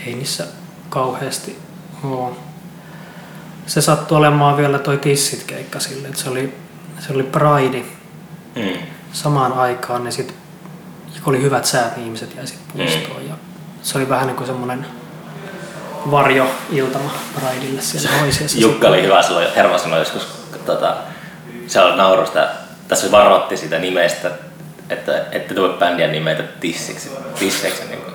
[0.07, 0.47] Ei niissä
[0.89, 1.59] kauheasti
[2.03, 2.31] ole.
[3.65, 6.53] Se sattui olemaan vielä toi tissit keikka sille, että se oli,
[6.99, 7.83] se oli Pride
[8.55, 8.77] Mm.
[9.13, 10.37] samaan aikaan, niin sit, kun
[11.25, 13.27] oli hyvät säät, niin ihmiset jäi sitten puistoon.
[13.29, 13.35] Ja
[13.81, 14.85] se oli vähän niin kuin semmoinen
[16.11, 18.59] varjo-iltama Prideille siellä hoisiassa.
[18.59, 20.23] Jukka oli hyvä silloin, Herma sanoi joskus,
[20.65, 20.95] tota,
[21.67, 22.47] se oli naurusta,
[22.87, 24.31] tässä varoitti sitä nimestä,
[24.89, 27.83] että ette tule bändiä nimetä tissiksi, tisseiksi.
[27.89, 28.13] Niin kuin.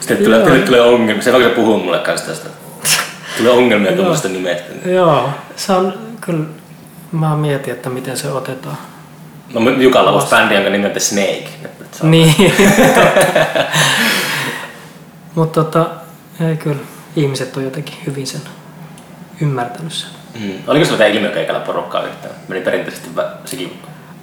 [0.00, 1.22] Sitten tulee, teille tulee ongelmia.
[1.22, 2.48] Se vaikka puhuu mulle kanssa tästä.
[3.38, 4.88] tulee ongelmia tuommoista nimestä.
[4.88, 6.44] Joo, se on kyllä,
[7.12, 8.76] mä mietin, että miten se otetaan.
[9.52, 11.48] No Jukalla on bändi, jonka nimi on The Snake.
[11.92, 12.34] Se Niin,
[15.34, 15.86] mutta tota,
[16.48, 16.80] ei kyllä,
[17.16, 18.40] ihmiset on jotenkin hyvin sen
[19.40, 20.10] ymmärtänyt sen.
[20.40, 20.52] Mm.
[20.66, 22.34] Oliko sulla tämä ilmiökeikalla porukkaa yhtään?
[22.48, 23.08] Meni perinteisesti
[23.44, 23.82] sekin...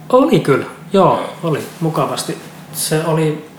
[0.10, 2.38] Oli kyllä, joo, oli mukavasti.
[2.74, 3.50] Se oli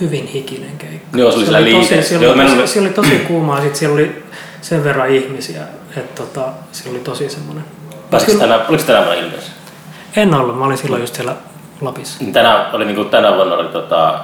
[0.00, 1.18] hyvin hikinen keikka.
[1.18, 3.78] Joo, se oli siellä tosi, liike- siellä, Joo, oli, tosi, siellä oli tosi kuumaa sitten
[3.78, 4.22] siellä oli
[4.60, 5.62] sen verran ihmisiä,
[5.96, 7.64] että tota, siellä oli tosi semmoinen...
[8.10, 9.57] Pääsikö tänään, oliko vuonna ilmiössä?
[10.16, 11.36] En ollut, mä olin silloin just siellä
[11.80, 12.24] Lapissa.
[12.32, 14.20] Tänään, oli, niin kuin, tänä vuonna oli tota,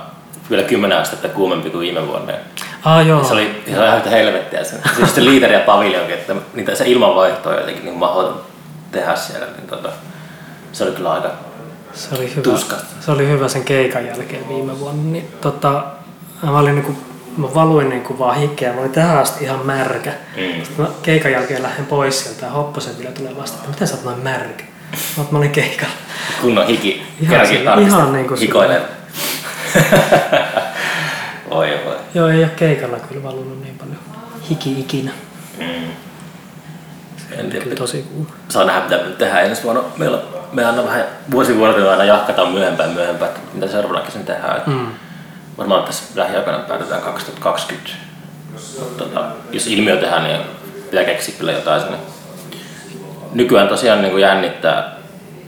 [0.51, 2.33] vielä 10 astetta kuumempi kuin viime vuonna.
[2.85, 4.65] Ah joo, Se oli, se oli ihan yhtä helvettiä.
[4.65, 8.41] Se, siis se liiteri ja paviljonkin, että niitä, se ilmanvaihto on jotenkin niin mahdoton
[8.93, 9.47] tehdä siellä.
[9.47, 9.89] Niin tota,
[10.73, 11.31] se oli kyllä aika...
[11.93, 12.43] se oli hyvä.
[12.43, 12.87] tuskasta.
[13.01, 15.03] Se oli hyvä sen keikan jälkeen viime vuonna.
[15.13, 15.85] Niin, tota,
[16.43, 16.97] mä, olin niinku,
[17.37, 20.13] mä valuin niinku vaan hikeä, mä olin tähän asti ihan märkä.
[20.37, 20.65] Mm.
[20.65, 23.95] Sitten mä keikan jälkeen lähden pois sieltä ja Hopposen vielä tulee vastaan, että miten sä
[23.95, 24.65] oot noin märkä?
[25.19, 25.95] Oot, mä olin keikalla.
[26.41, 27.03] Kunnon hiki.
[27.21, 28.83] Ihan se- ihan niin kuin Hikoilen.
[31.51, 31.97] Oi voi.
[32.15, 33.99] Joo, ei ole keikalla kyllä valunut niin paljon
[34.51, 35.11] hiki ikinä.
[35.59, 35.85] Mm.
[37.39, 38.31] En tiedä, Kyllä tosi kuuma.
[38.49, 39.83] saa nähdä mitä me tehdään ensi vuonna.
[39.97, 40.19] Meillä,
[40.53, 44.63] me aina vähän vuosi vuodelta aina jahkataan myöhempään myöhempään, että mitä seuraavana kesänä tehdään.
[44.67, 44.87] Mm.
[45.59, 47.91] Varmaan tässä lähiaikana päätetään 2020.
[48.99, 50.41] Tota, jos ilmiö tehdään, niin
[50.91, 51.97] pitää keksiä kyllä jotain sinne.
[53.35, 54.97] Nykyään tosiaan niin kuin jännittää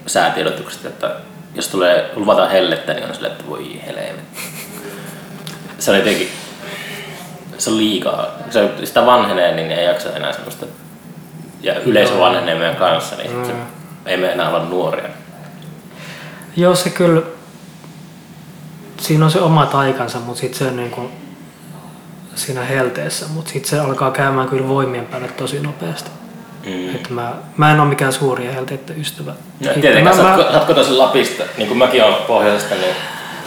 [0.07, 1.11] säätiedotukset, että
[1.55, 4.41] jos tulee luvataan hellettä, niin on silleen, että voi helvetti.
[5.79, 6.29] Se on jotenkin,
[7.59, 8.27] se on liikaa.
[8.51, 10.67] Se, sitä vanhenee, niin ei jaksa enää semmoista
[11.61, 13.53] ja yleisö vanhenee meidän kanssa, niin sit se,
[14.07, 15.09] ei me enää olla nuoria.
[16.57, 17.23] Joo, se kyllä,
[19.01, 21.09] siinä on se oma taikansa, mutta sitten se on niin kuin
[22.35, 26.11] siinä helteessä, mutta sitten se alkaa käymään kyllä voimien päälle tosi nopeasti.
[26.67, 26.95] Mm.
[26.95, 29.31] Että mä, mä en ole mikään suuri helteiden ystävä.
[29.31, 32.97] No, tietenkään, mä, sä, oot, mä, sä oot Lapista, niin kuin mäkin olen pohjoisesta, niin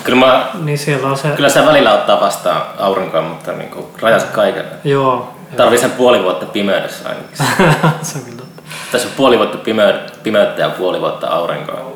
[0.03, 3.86] kyllä, mä, niin siellä on se, kyllä se välillä ottaa vastaan aurinkoa, mutta niin kuin
[4.01, 4.65] rajansa kaiken.
[4.84, 7.38] joo, Tarvii sen puoli vuotta pimeydessä ainakin.
[8.01, 8.61] se on kyllä totta.
[8.91, 11.91] Tässä on puoli vuotta pimeyttä, pimeyttä ja puoli vuotta aurinkoa.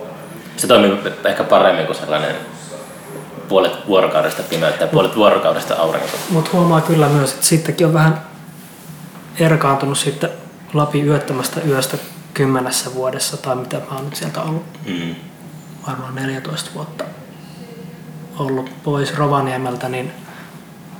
[0.57, 2.35] Se toimii ehkä paremmin kuin sellainen
[3.47, 6.19] puolet vuorokaudesta pimeyttä ja puolet vuorokaudesta aurinkoa.
[6.29, 8.21] Mutta huomaa kyllä myös, että sittenkin on vähän
[9.39, 10.29] erkaantunut sitten
[10.73, 11.97] Lapin yöttömästä yöstä
[12.33, 15.15] kymmenessä vuodessa tai mitä mä oon nyt sieltä ollut Mm.
[15.87, 17.03] varmaan 14 vuotta
[18.39, 20.11] ollut pois Rovaniemeltä, niin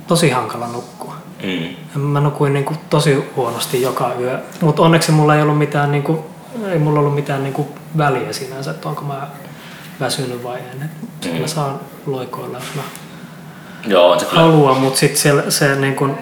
[0.06, 1.14] tosi hankala nukkua.
[1.94, 2.00] Mm.
[2.00, 6.02] Mä nukuin niin kuin tosi huonosti joka yö, mutta onneksi mulla ei ollut mitään, niin
[6.02, 6.18] kuin,
[6.66, 7.68] ei mulla ollut mitään niin kuin
[7.98, 9.28] väliä sinänsä, että onko mä
[10.00, 10.90] väsynyt vai en.
[11.20, 12.82] Sitten mä saan loikoilla, jos mä
[13.86, 16.18] Joo, on se haluan, mutta sitten se, se, niin kun,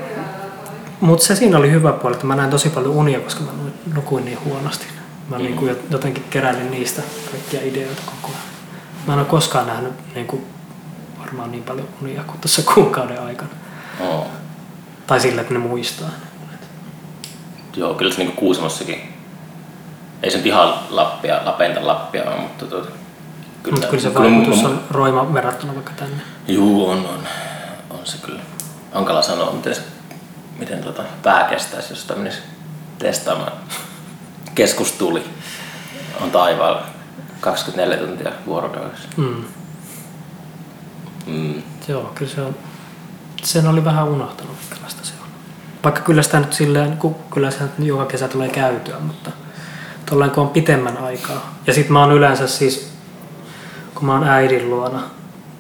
[1.03, 3.95] mut se siinä oli hyvä puoli, että mä näin tosi paljon unia, koska mä nu-
[3.95, 4.87] nukuin niin huonosti.
[5.29, 5.43] Mä mm.
[5.43, 8.43] niin kuin jotenkin keräilin niistä kaikkia ideoita koko ajan.
[9.07, 10.47] Mä en ole koskaan nähnyt niin kuin,
[11.19, 13.51] varmaan niin paljon unia kuin tuossa kuukauden aikana.
[14.01, 14.27] Oo.
[15.07, 16.09] Tai sillä, että ne muistaa.
[17.77, 19.13] Joo, kyllä se niinku Kuusamossakin.
[20.23, 22.89] Ei se nyt ihan Lappia, Lapenta Lappia mutta tuota,
[23.63, 26.23] kyllä, Mutta kyllä se vaikutus on roima verrattuna vaikka tänne.
[26.49, 27.29] Juu, on, on.
[27.91, 28.41] On se kyllä.
[28.93, 29.83] Hankala sanoa, miten, se,
[30.59, 32.39] miten tota pää kestäisi, jos sitä menisi
[32.99, 33.53] testaamaan.
[34.55, 35.25] Keskustuli
[36.21, 36.83] on taivaalla
[37.41, 39.09] 24 tuntia vuorokaudessa.
[39.17, 39.45] Mm.
[41.27, 41.63] Mm.
[41.89, 42.57] Joo, kyllä se on.
[43.43, 45.29] Sen oli vähän unohtanut, minkälaista se on.
[45.85, 49.31] Vaikka kyllä sitä nyt silleen, ku- kyllä se nyt joka kesä tulee käytyä, mutta
[50.11, 51.55] tolleen kun on pitemmän aikaa.
[51.67, 52.93] Ja sit mä oon yleensä siis,
[53.95, 55.03] kun mä oon äidin luona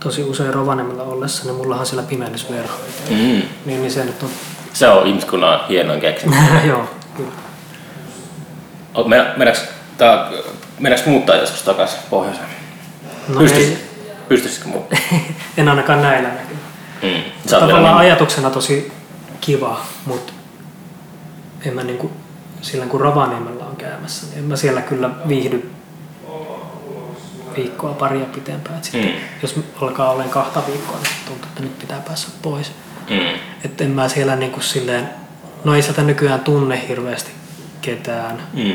[0.00, 2.68] tosi usein Rovaniemellä ollessa, niin mullahan siellä pimennysvero.
[3.10, 3.16] Mm.
[3.16, 4.30] Niin, niin se nyt on,
[4.72, 6.36] Se on ihmiskunnan hienoin keksintö.
[6.68, 7.30] joo, kyllä.
[8.94, 9.60] O- me- Meidänkö,
[9.98, 10.30] tää,
[10.78, 12.46] meidänkö muuttaa joskus takaisin pohjoiseen?
[13.28, 13.86] No Pystyisikö, ei,
[14.28, 14.98] pystyisikö muuttaa?
[15.56, 16.56] en ainakaan näillä näkyy.
[17.02, 17.22] Mm.
[17.50, 18.92] Tavallaan niin, ajatuksena tosi
[19.40, 20.32] kiva, mutta
[21.66, 22.10] en mä niinku,
[22.60, 25.70] silloin kun Rovaniemellä on käymässä, niin en mä siellä kyllä viihdy
[27.56, 28.76] viikkoa paria pitempään.
[28.78, 29.16] Et sitten, Mm.
[29.42, 32.72] Jos alkaa olemaan kahta viikkoa, niin tuntuu, että nyt pitää päästä pois.
[33.10, 33.38] Mm.
[33.64, 35.08] Että en mä siellä niinku silleen,
[35.64, 37.30] no ei sieltä nykyään tunne hirveästi
[37.80, 38.42] ketään.
[38.52, 38.72] Mm.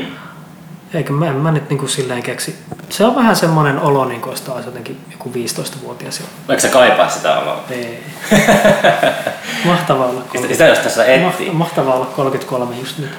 [0.94, 2.58] Eikä mä, en mä nyt niinku silleen keksi.
[2.88, 6.20] Se on vähän semmoinen olo, niin kuin olisi jotenkin joku 15-vuotias.
[6.20, 6.26] jo.
[6.48, 7.64] Eikö sä kaipaa sitä omaa?
[7.70, 8.02] Ei.
[9.64, 10.54] Mahtavaa olla Sitä, 30.
[10.54, 11.48] sitä jos tässä etsii.
[11.48, 13.10] Maht- mahtavaa olla 33 just nyt.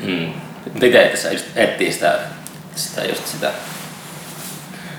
[0.00, 0.32] Mm.
[0.64, 2.18] Mutta itse tässä just etsii sitä,
[2.74, 3.50] sitä, just sitä.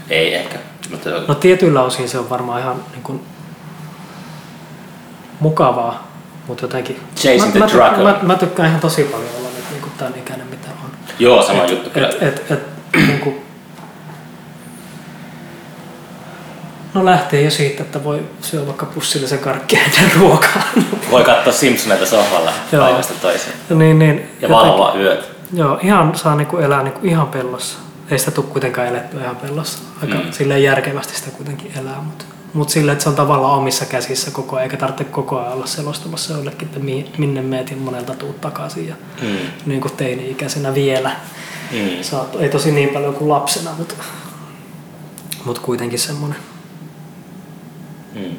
[0.10, 0.58] Ei ehkä.
[0.92, 3.22] Mutta No tietyillä osin se on varmaan ihan niin kuin
[5.42, 6.08] mukavaa,
[6.48, 7.00] Mutta jotenkin...
[7.16, 8.04] Chasing mä, the mä, dragon.
[8.04, 10.92] Mä, mä, tykkään ihan tosi paljon olla nyt niin kuin tämän ikäinen, mitä on.
[11.20, 12.08] Joo, sama juttu kyllä.
[12.08, 12.60] Et, et, et,
[12.94, 13.46] niin kuin,
[16.94, 20.64] no lähtee jo siitä, että voi syödä vaikka pussillisen karkkia ennen ruokaa.
[21.12, 22.86] Voi katsoa Simpsoneita sohvalla Joo.
[22.86, 23.54] paikasta toiseen.
[23.70, 25.32] niin, niin, Ja valvoa yöt.
[25.54, 27.80] Joo, ihan saa niinku elää niinku ihan pellossa.
[28.12, 29.80] Ei sitä tule kuitenkaan elettyä ihan pellossa.
[30.02, 30.32] Aika mm.
[30.32, 34.56] silleen järkevästi sitä kuitenkin elää, mutta mut silleen, että se on tavallaan omissa käsissä koko
[34.56, 38.42] ajan, eikä tarvitse koko ajan olla selostamassa jollekin, että mi, minne meet ja monelta tuut
[38.42, 38.88] takaisin.
[38.88, 39.38] Ja Mm.
[39.66, 41.12] niin kuin teini-ikäisenä vielä.
[41.72, 42.04] Mm.
[42.04, 43.96] Saat, ei tosi niin paljon kuin lapsena, mutta,
[45.46, 46.40] mutta kuitenkin semmoinen
[48.16, 48.36] Mm.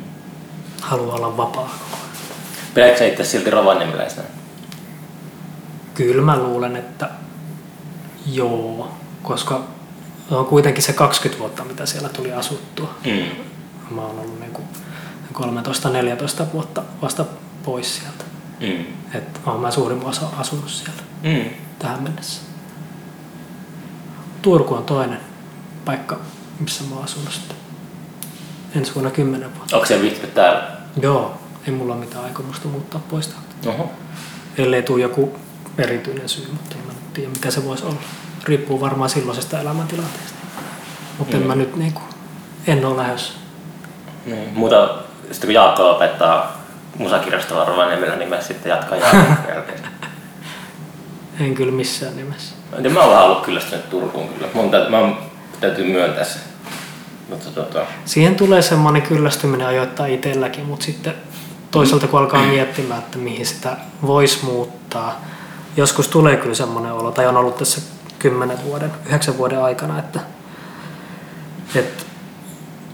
[0.81, 2.17] haluaa olla vapaa koko ajan.
[2.75, 4.27] Pidätkö sä itse silti rovaniemeläisenä?
[5.95, 7.11] Kyllä mä luulen, että
[8.27, 8.89] joo,
[9.23, 9.61] koska
[10.31, 12.95] on kuitenkin se 20 vuotta, mitä siellä tuli asuttua.
[13.07, 13.27] Mm.
[13.91, 14.53] Mä oon ollut niin
[15.35, 17.25] 13-14 vuotta vasta
[17.65, 18.25] pois sieltä.
[18.61, 18.85] Mm.
[19.19, 21.45] Että oon mä suurin osa asunut siellä Mm.
[21.79, 22.41] tähän mennessä.
[24.43, 25.21] Turku on toinen
[25.85, 26.19] paikka,
[26.61, 27.57] missä mä oon asunut sitten.
[28.77, 29.77] Ensi vuonna 10 vuotta.
[29.77, 30.71] Onko se viihtynyt täällä?
[31.03, 31.35] Joo,
[31.67, 33.71] ei mulla ole mitään aikomusta muuttaa pois täältä.
[33.81, 33.91] Oho.
[34.59, 35.33] Ellei tule joku
[35.79, 37.97] erityinen syy, mutta en mä nyt tiedä mikä se voisi olla.
[38.45, 40.39] Riippuu varmaan silloisesta elämäntilanteesta.
[41.19, 41.49] Mutta en Mm.
[41.49, 42.01] mä nyt niinku,
[42.67, 43.33] en ole lähdössä.
[44.27, 44.49] Niin.
[44.55, 44.89] Muuta,
[45.23, 46.63] sitten kun Jaakko opettaa
[46.99, 49.21] musakirjastolla Rovaniemellä, niin mä sitten jatkan Jaakon
[49.55, 49.79] jälkeen.
[51.41, 52.55] En kyllä missään nimessä.
[52.77, 54.49] Tiedä, mä oon vähän ollut kyllästynyt Turkuun kyllä.
[54.55, 55.19] Mun täytyy, mä oon-
[55.61, 56.39] täytyy myöntää se.
[57.29, 61.15] Mutta tota, Siihen tulee semmoinen kyllästyminen ajoittain itselläkin, mutta sitten
[61.71, 65.21] toisaalta kun alkaa miettimään, että mihin sitä voisi muuttaa,
[65.77, 67.81] joskus tulee kyllä semmoinen olo, tai on ollut tässä
[68.19, 70.21] kymmenen vuoden, yhdeksän vuoden aikana, että,
[71.75, 72.05] että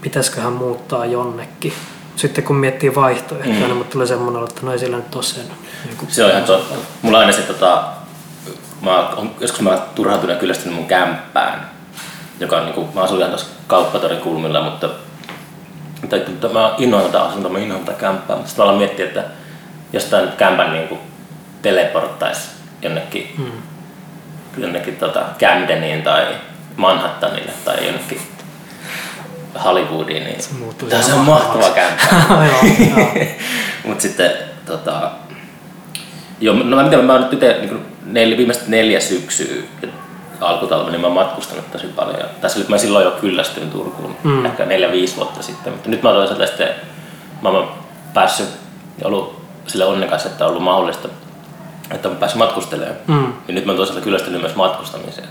[0.01, 1.73] pitäisiköhän muuttaa jonnekin.
[2.15, 3.61] Sitten kun miettii vaihtoehtoja, Mm.
[3.63, 5.43] niin mut tulee semmoinen että no ei sillä nyt ole sen.
[5.85, 6.75] Niin kuin, se on ihan totta.
[7.01, 7.83] Mulla on aina se, tota,
[8.81, 11.69] mä oon, joskus mä turhautunut ja kyllästynyt mun kämppään,
[12.39, 14.89] joka on niinku, mä asun ihan tuossa kauppatorin kulmilla, mutta
[16.01, 19.05] mutta että mä innoan tätä asuntoa, mä innoan tätä kämppää, mutta sitten mä aloin miettiä,
[19.05, 19.23] että
[19.93, 20.97] jos tää nyt kämpän niinku
[21.61, 22.41] teleporttaisi
[22.81, 23.51] jonnekin, Mm.
[24.57, 26.25] jonnekin tota Camdeniin tai
[26.77, 28.21] Manhattanille tai jonnekin
[29.63, 30.49] Hollywoodiin, niin Se
[30.89, 32.05] tämä ihan on mahtava kämppä.
[33.87, 34.31] Mutta sitten
[34.65, 35.11] tota,
[36.41, 39.63] joo, no mä, miten, mä oon nyt itse niin neljä, viimeiset neljä syksyä
[40.41, 42.29] alkutalven, niin mä oon matkustanut tosi paljon.
[42.41, 44.45] Tässä mä silloin jo kyllästyin Turkuun, mm.
[44.45, 45.73] Ehkä neljä, viisi vuotta sitten.
[45.73, 46.69] Mutta nyt mä oon toisaalta sitten,
[47.41, 47.71] mä oon
[48.13, 48.49] päässyt
[49.01, 51.09] ja ollut sille onnekas, että on ollut mahdollista,
[51.91, 52.97] että on päässyt matkustelemaan.
[53.07, 53.33] Mm.
[53.47, 55.27] Ja nyt mä oon toisaalta kyllästynyt myös matkustamiseen.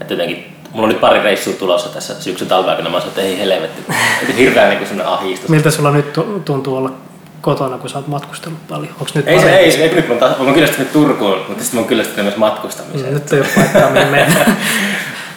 [0.00, 3.20] Että jotenkin, mulla on nyt pari reissua tulossa tässä syksyn talven aikana, mä sanoin, että
[3.20, 3.92] ei helvetti.
[4.22, 5.48] Että hirveän niin sellainen ahdistus.
[5.48, 6.92] Miltä sulla nyt tu- tuntuu olla
[7.40, 8.92] kotona, kun sä oot matkustellut paljon?
[8.92, 11.62] Onko nyt Ei se, ei se, ei, nyt mä taas, mä oon kyllästynyt Turkuun, mutta
[11.62, 13.14] sitten mä oon kyllästynyt myös matkustamiseen.
[13.14, 14.46] Nyt ei ole paikkaa, mihin mennä.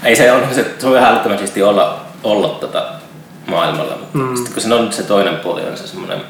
[0.03, 2.85] Ei se on, se, se on ihan älyttömän siisti olla, olla tota
[3.47, 4.35] maailmalla, mutta mm.
[4.35, 6.21] sitten kun se on se toinen puoli, on se semmoinen,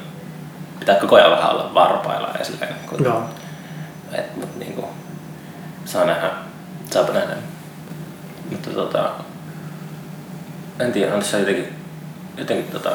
[0.80, 3.24] pitää koko ajan vähän olla varpailla ja silleen, kun, Joo.
[4.12, 4.88] et, mutta niinku,
[5.84, 6.30] saa nähdä,
[6.90, 7.34] saapa nähdä.
[8.50, 9.10] Mutta tota,
[10.80, 11.78] en tiedä, on tässä jotenkin,
[12.36, 12.90] jotenkin tota,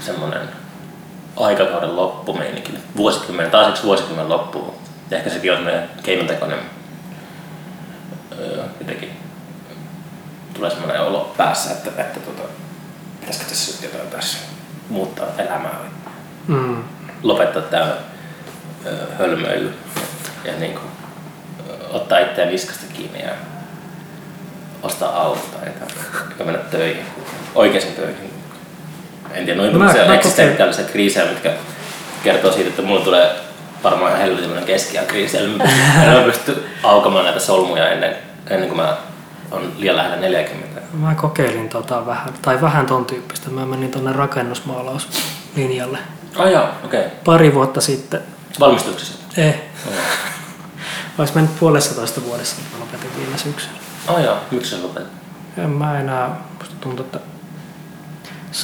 [0.00, 0.48] semmoinen
[1.36, 4.74] aikakauden loppumeininki, nyt vuosikymmenen, taas yksi vuosikymmen loppuu.
[5.10, 6.58] Ja ehkä sekin on semmoinen keinotekoinen
[8.38, 9.10] öö, jotenkin
[10.54, 12.42] tulee semmoinen olo päässä, että, että tota,
[13.20, 14.38] pitäisikö tässä nyt jotain tässä
[14.88, 15.78] muuttaa elämää
[16.48, 16.84] Mm.
[17.22, 17.92] lopettaa tämä
[18.86, 19.74] öö, hölmöily
[20.44, 20.86] ja niin kuin,
[21.90, 23.32] ottaa itseään niskasta kiinni ja
[24.84, 25.90] ostaa auto tai jotain,
[26.38, 27.04] ja mennä töihin,
[27.54, 28.30] oikeisiin töihin.
[29.32, 31.52] En tiedä, noin mä, mä eksistentiaalisia kriisejä, mitkä
[32.22, 33.36] kertoo siitä, että mulla tulee
[33.84, 35.38] varmaan ihan helvetin keskiään kriisi.
[35.38, 38.16] En ole pysty aukamaan näitä solmuja ennen,
[38.50, 38.96] ennen kuin mä
[39.50, 40.80] on liian lähellä 40.
[40.92, 43.50] Mä kokeilin tota vähän, tai vähän ton tyyppistä.
[43.50, 45.98] Mä menin tonne rakennusmaalauslinjalle
[46.36, 47.00] Ai joo, okei.
[47.00, 47.12] Okay.
[47.24, 48.20] pari vuotta sitten.
[48.60, 49.18] Valmistuksessa.
[49.36, 49.60] Eh,
[51.18, 53.83] olisi mennyt puolessa toista vuodessa, kun lopetin viime syksynä.
[54.08, 55.08] Ai joo, miksi sä lopetit?
[55.58, 57.18] En mä enää, musta tuntuu, että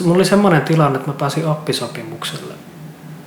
[0.02, 2.54] mulla oli semmoinen tilanne, että mä pääsin oppisopimukselle.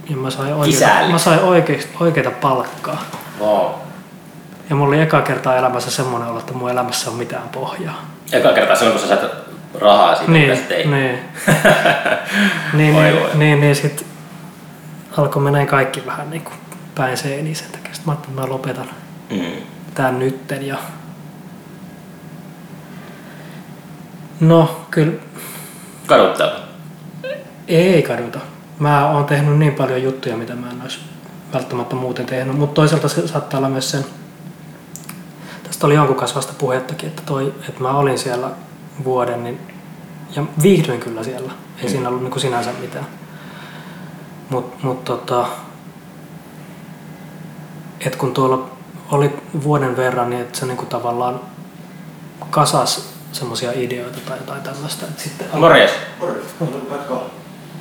[0.09, 3.01] Ja mä sain oikeita, mä sain oikeita, oikeita palkkaa.
[3.39, 3.71] Wow.
[4.69, 8.05] Ja mulla oli eka kertaa elämässä semmoinen olo, että mun elämässä on mitään pohjaa.
[8.31, 9.31] Eka kertaa silloin, kun sä saat
[9.81, 10.89] rahaa siitä, mitä Niin, teit.
[10.89, 11.19] niin.
[12.73, 13.29] niin, Voi niin, voi.
[13.35, 14.05] niin, niin sit
[15.17, 16.55] alkoi menee kaikki vähän niin kuin
[16.95, 17.93] päin seiniin sen takia.
[17.93, 18.89] Sitten mä ajattelin, että mä lopetan
[19.29, 19.61] Mm.
[19.93, 20.67] tän nytten.
[20.67, 20.77] Ja...
[24.47, 25.13] No, kyllä
[26.05, 26.47] Kaduttaa.
[27.67, 28.39] ei kaduta.
[28.79, 30.99] mä oon tehnyt niin paljon juttuja, mitä mä en olisi
[31.53, 34.05] välttämättä muuten tehnyt, mutta toisaalta se saattaa olla myös sen,
[35.63, 38.49] tästä oli jonkun kanssa vasta puhettakin, että, toi, että mä olin siellä
[39.03, 39.59] vuoden niin,
[40.35, 41.89] ja viihdyin kyllä siellä, ei Mm.
[41.89, 43.07] siinä ollut niin kuin sinänsä mitään.
[44.49, 45.47] Mutta mut, tota,
[48.05, 48.69] et kun tuolla
[49.11, 51.39] oli vuoden verran, niin että se niinku tavallaan
[52.49, 55.05] kasas semmoisia ideoita tai jotain tämmöistä.
[55.05, 55.91] että Sitten Morjes.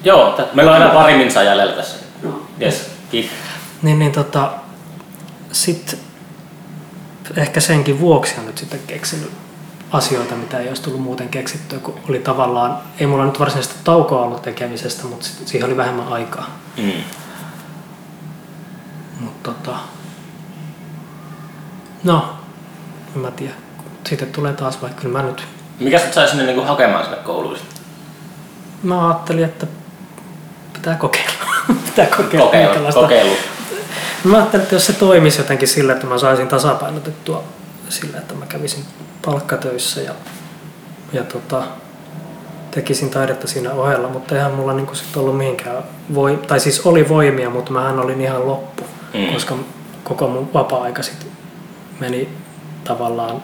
[0.05, 1.97] Joo, tä- meillä on aina pari minsaa jäljellä tässä.
[2.63, 3.33] Yes, kiitos.
[3.83, 4.51] Niin, niin tota,
[5.53, 5.99] sit
[7.37, 9.31] ehkä senkin vuoksi on nyt sitten keksinyt
[9.91, 14.23] asioita, mitä ei olisi tullut muuten keksittyä, kun oli tavallaan, ei mulla nyt varsinaisesti taukoa
[14.23, 16.47] ollut tekemisestä, mutta sit, siihen oli vähemmän aikaa.
[16.77, 16.93] Mm.
[19.21, 19.77] Mutta tota,
[22.05, 22.37] no,
[23.17, 23.55] en mä tiedä.
[24.05, 25.43] Sitten tulee taas vaikka kyllä mä nyt,
[25.81, 27.57] Mikä sut sai sinne niinku hakemaan sinne kouluun?
[28.83, 29.67] mä ajattelin, että
[30.73, 31.33] pitää kokeilla.
[31.87, 32.47] pitää kokeilla.
[32.47, 32.93] Kokeilu.
[32.93, 33.37] Kokeilu.
[34.25, 37.45] Mä ajattelin, että jos se toimisi jotenkin sillä, että mä saisin tasapainotettua
[37.89, 38.85] sillä, että mä kävisin
[39.25, 40.13] palkkatöissä ja,
[41.13, 41.63] ja tota,
[42.71, 45.83] tekisin taidetta siinä ohella, mutta eihän mulla niinku sit ollut mihinkään,
[46.15, 48.85] voi, tai siis oli voimia, mutta mähän olin ihan loppu,
[49.15, 49.33] mm.
[49.33, 49.55] koska
[50.05, 51.27] koko mun vapaa-aika sit
[52.01, 52.29] meni
[52.85, 53.43] tavallaan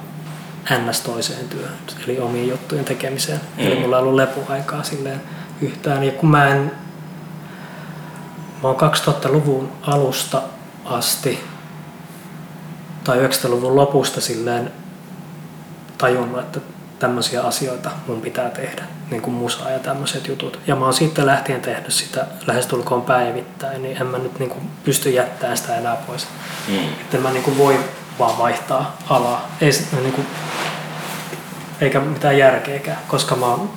[0.89, 1.01] ns.
[1.01, 3.41] toiseen työhön, eli omiin juttujen tekemiseen.
[3.57, 3.67] Mm.
[3.67, 5.23] Eli mulla ei ollut lepoaikaa silleen
[5.61, 6.05] yhtään.
[6.05, 6.73] Ja kun mä en
[8.63, 10.43] Mä oon 2000-luvun alusta
[10.85, 11.45] asti
[13.05, 14.73] tai 90-luvun lopusta silleen
[15.99, 16.61] tajunnut, että
[16.99, 20.61] tämmöisiä asioita mun pitää tehdä, niin kuin musaa ja tämmöiset jutut.
[20.67, 24.71] Ja mä oon sitten lähtien tehnyt sitä lähestulkoon päivittäin, niin en mä nyt niin kuin
[24.85, 26.27] pysty jättämään sitä enää pois.
[26.69, 26.79] Mm.
[26.89, 27.79] Että mä niin kuin voi
[28.19, 29.51] vaan vaihtaa alaa.
[29.61, 29.71] Ei,
[30.03, 30.27] niin kuin,
[31.81, 33.71] eikä mitään järkeäkään, koska mä oon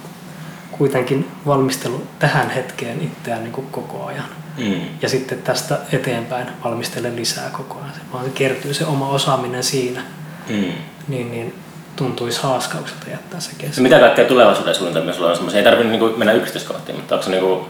[0.72, 4.26] kuitenkin valmistellut tähän hetkeen itseään niin kuin koko ajan.
[4.58, 4.82] Mm.
[5.02, 7.94] Ja sitten tästä eteenpäin valmistelen lisää koko ajan.
[7.94, 10.02] Se vaan se kertyy se oma osaaminen siinä,
[10.50, 10.64] Mm.
[11.08, 11.56] niin, niin
[11.96, 13.84] tuntuisi haaskaukselta jättää se No kesken.
[13.84, 15.58] mitä kaikkea tulevaisuuden suunnitelmia sulla on semmoisia?
[15.60, 17.68] Ei tarvitse niinku mennä yksityiskohtiin, mutta onko se niinku,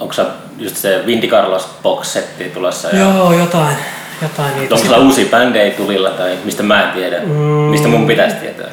[0.00, 0.22] onko se
[0.58, 2.88] just se Vindy Carlos box-setti tulossa?
[2.88, 3.76] Ja Joo, jotain,
[4.22, 4.74] jotain niitä.
[4.74, 7.18] onko sulla uusia bändejä tulilla tai mistä mä en tiedä?
[7.20, 7.32] Mm.
[7.44, 8.68] Mistä mun pitäisi tietää?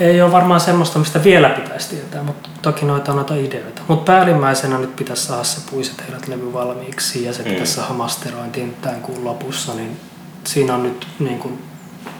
[0.00, 3.82] Ei ole varmaan semmoista, mistä vielä pitäisi tietää, mutta toki noita on noita ideoita.
[3.88, 7.48] Mutta päällimmäisenä nyt pitäisi saada se Puiset heidät levy valmiiksi ja se Mm.
[7.50, 10.00] pitäisi saada masterointiin tämän kuun lopussa, niin
[10.44, 11.62] siinä on nyt niin kuin,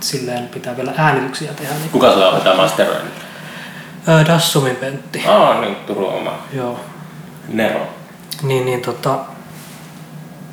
[0.00, 1.74] silleen pitää vielä äänityksiä tehdä.
[1.74, 3.20] Niin, Kuka sulla on tämä masterointi?
[4.08, 6.38] Öö, Dassumin Pentti, Aa, niin Turun oma.
[6.52, 6.80] joo.
[7.48, 7.86] Nero.
[8.42, 9.18] Niin, niin tota,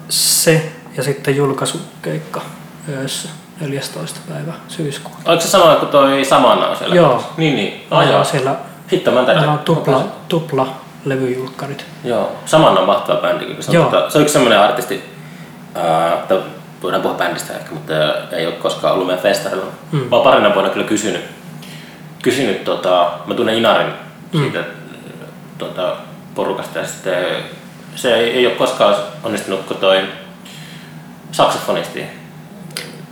[0.10, 2.42] se ja sitten julkaisukeikka
[2.90, 3.30] öössä
[3.60, 4.20] 14.
[4.30, 5.18] päivä syyskuuta.
[5.26, 6.96] Oliko se sama kuin toi Samanna on siellä?
[6.96, 7.24] Joo.
[7.38, 7.88] Niin, niin.
[7.92, 8.24] Ah, joo.
[8.24, 8.56] siellä
[8.92, 10.68] Hitto, mä meillä on tupla, tupla
[11.06, 11.86] levyjulkkarit.
[12.04, 13.62] Joo, Samanna on mahtava bändi kyllä.
[13.62, 13.86] Se on, Joo.
[13.86, 15.04] tota, se on yksi semmoinen artisti,
[16.20, 16.36] että
[16.84, 17.94] voidaan puhua bändistä ehkä, mutta
[18.32, 19.66] ei ole koskaan ollut meidän festarilla.
[19.92, 20.00] Mm.
[20.00, 20.06] Mm.
[20.10, 21.26] Mä oon parina vuonna kyllä kysynyt,
[22.22, 23.94] kysynyt tota, mä tunnen Inarin
[24.32, 24.64] siitä
[25.58, 25.96] tota,
[26.36, 27.16] porukasta ja sitten
[27.96, 30.02] se ei, ei ole koskaan onnistunut, kun toi
[31.32, 32.06] saksofonisti,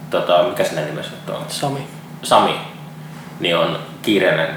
[0.09, 1.45] tota, mikä sen nimessä nyt on?
[1.47, 1.87] Sami.
[2.23, 2.55] Sami,
[3.39, 4.55] niin on kiireinen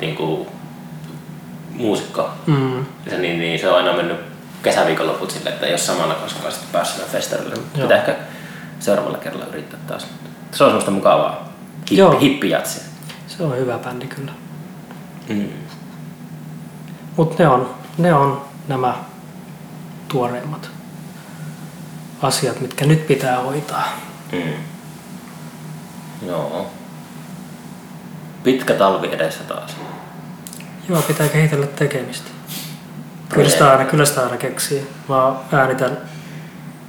[0.00, 0.48] niin kuin,
[1.80, 2.30] muusikko.
[2.46, 2.78] Mm.
[2.78, 4.16] Ja se, niin, niin, se on aina mennyt
[4.62, 7.54] kesäviikonloput silleen, että ei ole samana koskaan sitten päässyt festarille.
[7.54, 7.82] Joo.
[7.82, 8.16] Pitää ehkä
[8.80, 10.06] seuraavalla kerralla yrittää taas.
[10.52, 11.48] Se on semmoista mukavaa
[11.90, 12.10] Joo.
[12.10, 12.82] hippi, hippijatsia.
[13.26, 14.32] Se on hyvä bändi kyllä.
[15.28, 15.48] Mm.
[17.16, 18.94] Mutta ne on, ne on nämä
[20.08, 20.70] tuoreimmat
[22.22, 23.88] asiat, mitkä nyt pitää hoitaa.
[24.32, 24.52] Mm.
[26.26, 26.66] Joo.
[28.44, 29.76] Pitkä talvi edessä taas.
[30.88, 32.30] Joo, pitää kehitellä tekemistä.
[33.28, 34.90] Kyllä sitä aina, kyllä sitä aina keksii.
[35.08, 35.98] Mä äänitän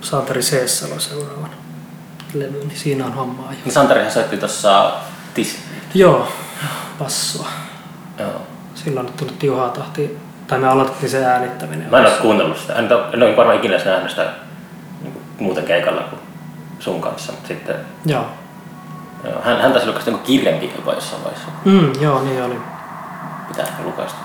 [0.02, 1.50] Santeri Seessalo seuraavan
[2.34, 3.58] levyn, niin siinä on hommaa jo.
[3.66, 4.92] Niin Santarihan soitti tuossa
[5.34, 5.58] tis...
[5.94, 6.32] Joo,
[7.00, 7.48] passoa.
[8.20, 8.42] Joo.
[8.76, 10.10] Silloin nyt tuli tiuhaa tahtia,
[10.48, 11.90] tai me aloitettiin se äänittäminen.
[11.90, 12.74] Mä en ole kuunnellut sitä.
[12.74, 14.34] En, ole- en ole varmaan ikinä edes nähnyt sitä
[15.02, 16.22] niin muuten keikalla kuin
[16.82, 17.32] sun kanssa.
[17.32, 17.76] Mutta sitten,
[18.06, 18.26] Joo.
[19.24, 21.48] joo, hän, hän taisi julkaista jonkun kirjankin jopa jossain vaiheessa.
[21.66, 22.60] Mm, joo, niin oli.
[23.48, 24.18] Pitää ehkä lukaista.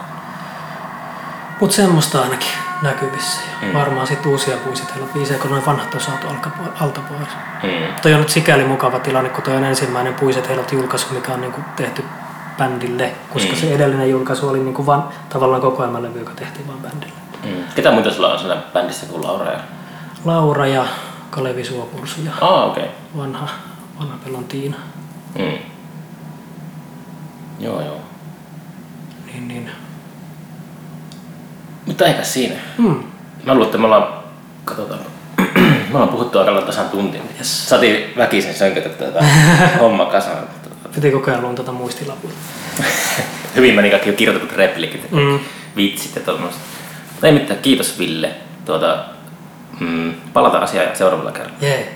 [1.61, 2.49] Mut semmoista ainakin
[2.83, 3.41] näkyvissä.
[3.63, 3.75] Mm.
[3.75, 6.27] varmaan sit uusia puisitella biisejä, kun noin vanhat on saatu
[6.81, 7.29] alta pois.
[7.63, 7.95] Mm.
[8.03, 11.61] Toi on nyt sikäli mukava tilanne, kun toi on ensimmäinen Puiset julkaisu, mikä on niinku
[11.77, 12.05] tehty
[12.59, 13.57] bändille, koska Mm.
[13.59, 17.13] se edellinen julkaisu oli niinku vaan tavallaan kokoelmalevy, joka tehtiin vaan bändille.
[17.45, 17.65] Mm.
[17.75, 19.53] Ketä muita sulla on siinä bändissä kuin Laura?
[19.53, 19.59] Ja...
[20.25, 20.85] Laura ja
[21.31, 22.83] Kalevi Suopursu ja Ah, okei.
[22.85, 22.95] Okay.
[23.17, 23.49] vanha,
[24.01, 24.77] vanha pelon Tiina.
[25.39, 25.59] Mm.
[27.61, 28.01] Joo, joo.
[29.27, 29.71] Niin, niin.
[31.87, 32.55] Mutta eikä siinä.
[32.79, 33.03] Hmm.
[33.45, 34.09] Mä luulen, että me ollaan,
[34.65, 35.01] katsotaan,
[35.89, 37.23] me ollaan puhuttu aika lailla tasan tuntin.
[37.39, 37.69] Yes.
[37.69, 39.25] Saatiin väkisin sönkötä tätä
[39.81, 40.45] homma kasaan.
[40.95, 42.33] Piti koko ajan luntata muistilapuja.
[43.57, 45.39] Hyvin meni kaikki jo kirjoitetut replikit, Mm.
[45.77, 46.61] vitsit ja tuommoista.
[47.13, 48.31] Mutta ei mitään, kiitos Ville.
[48.65, 49.05] Tuota,
[49.81, 51.57] mm, palataan asiaan seuraavalla kerralla.
[51.61, 51.93] Jee.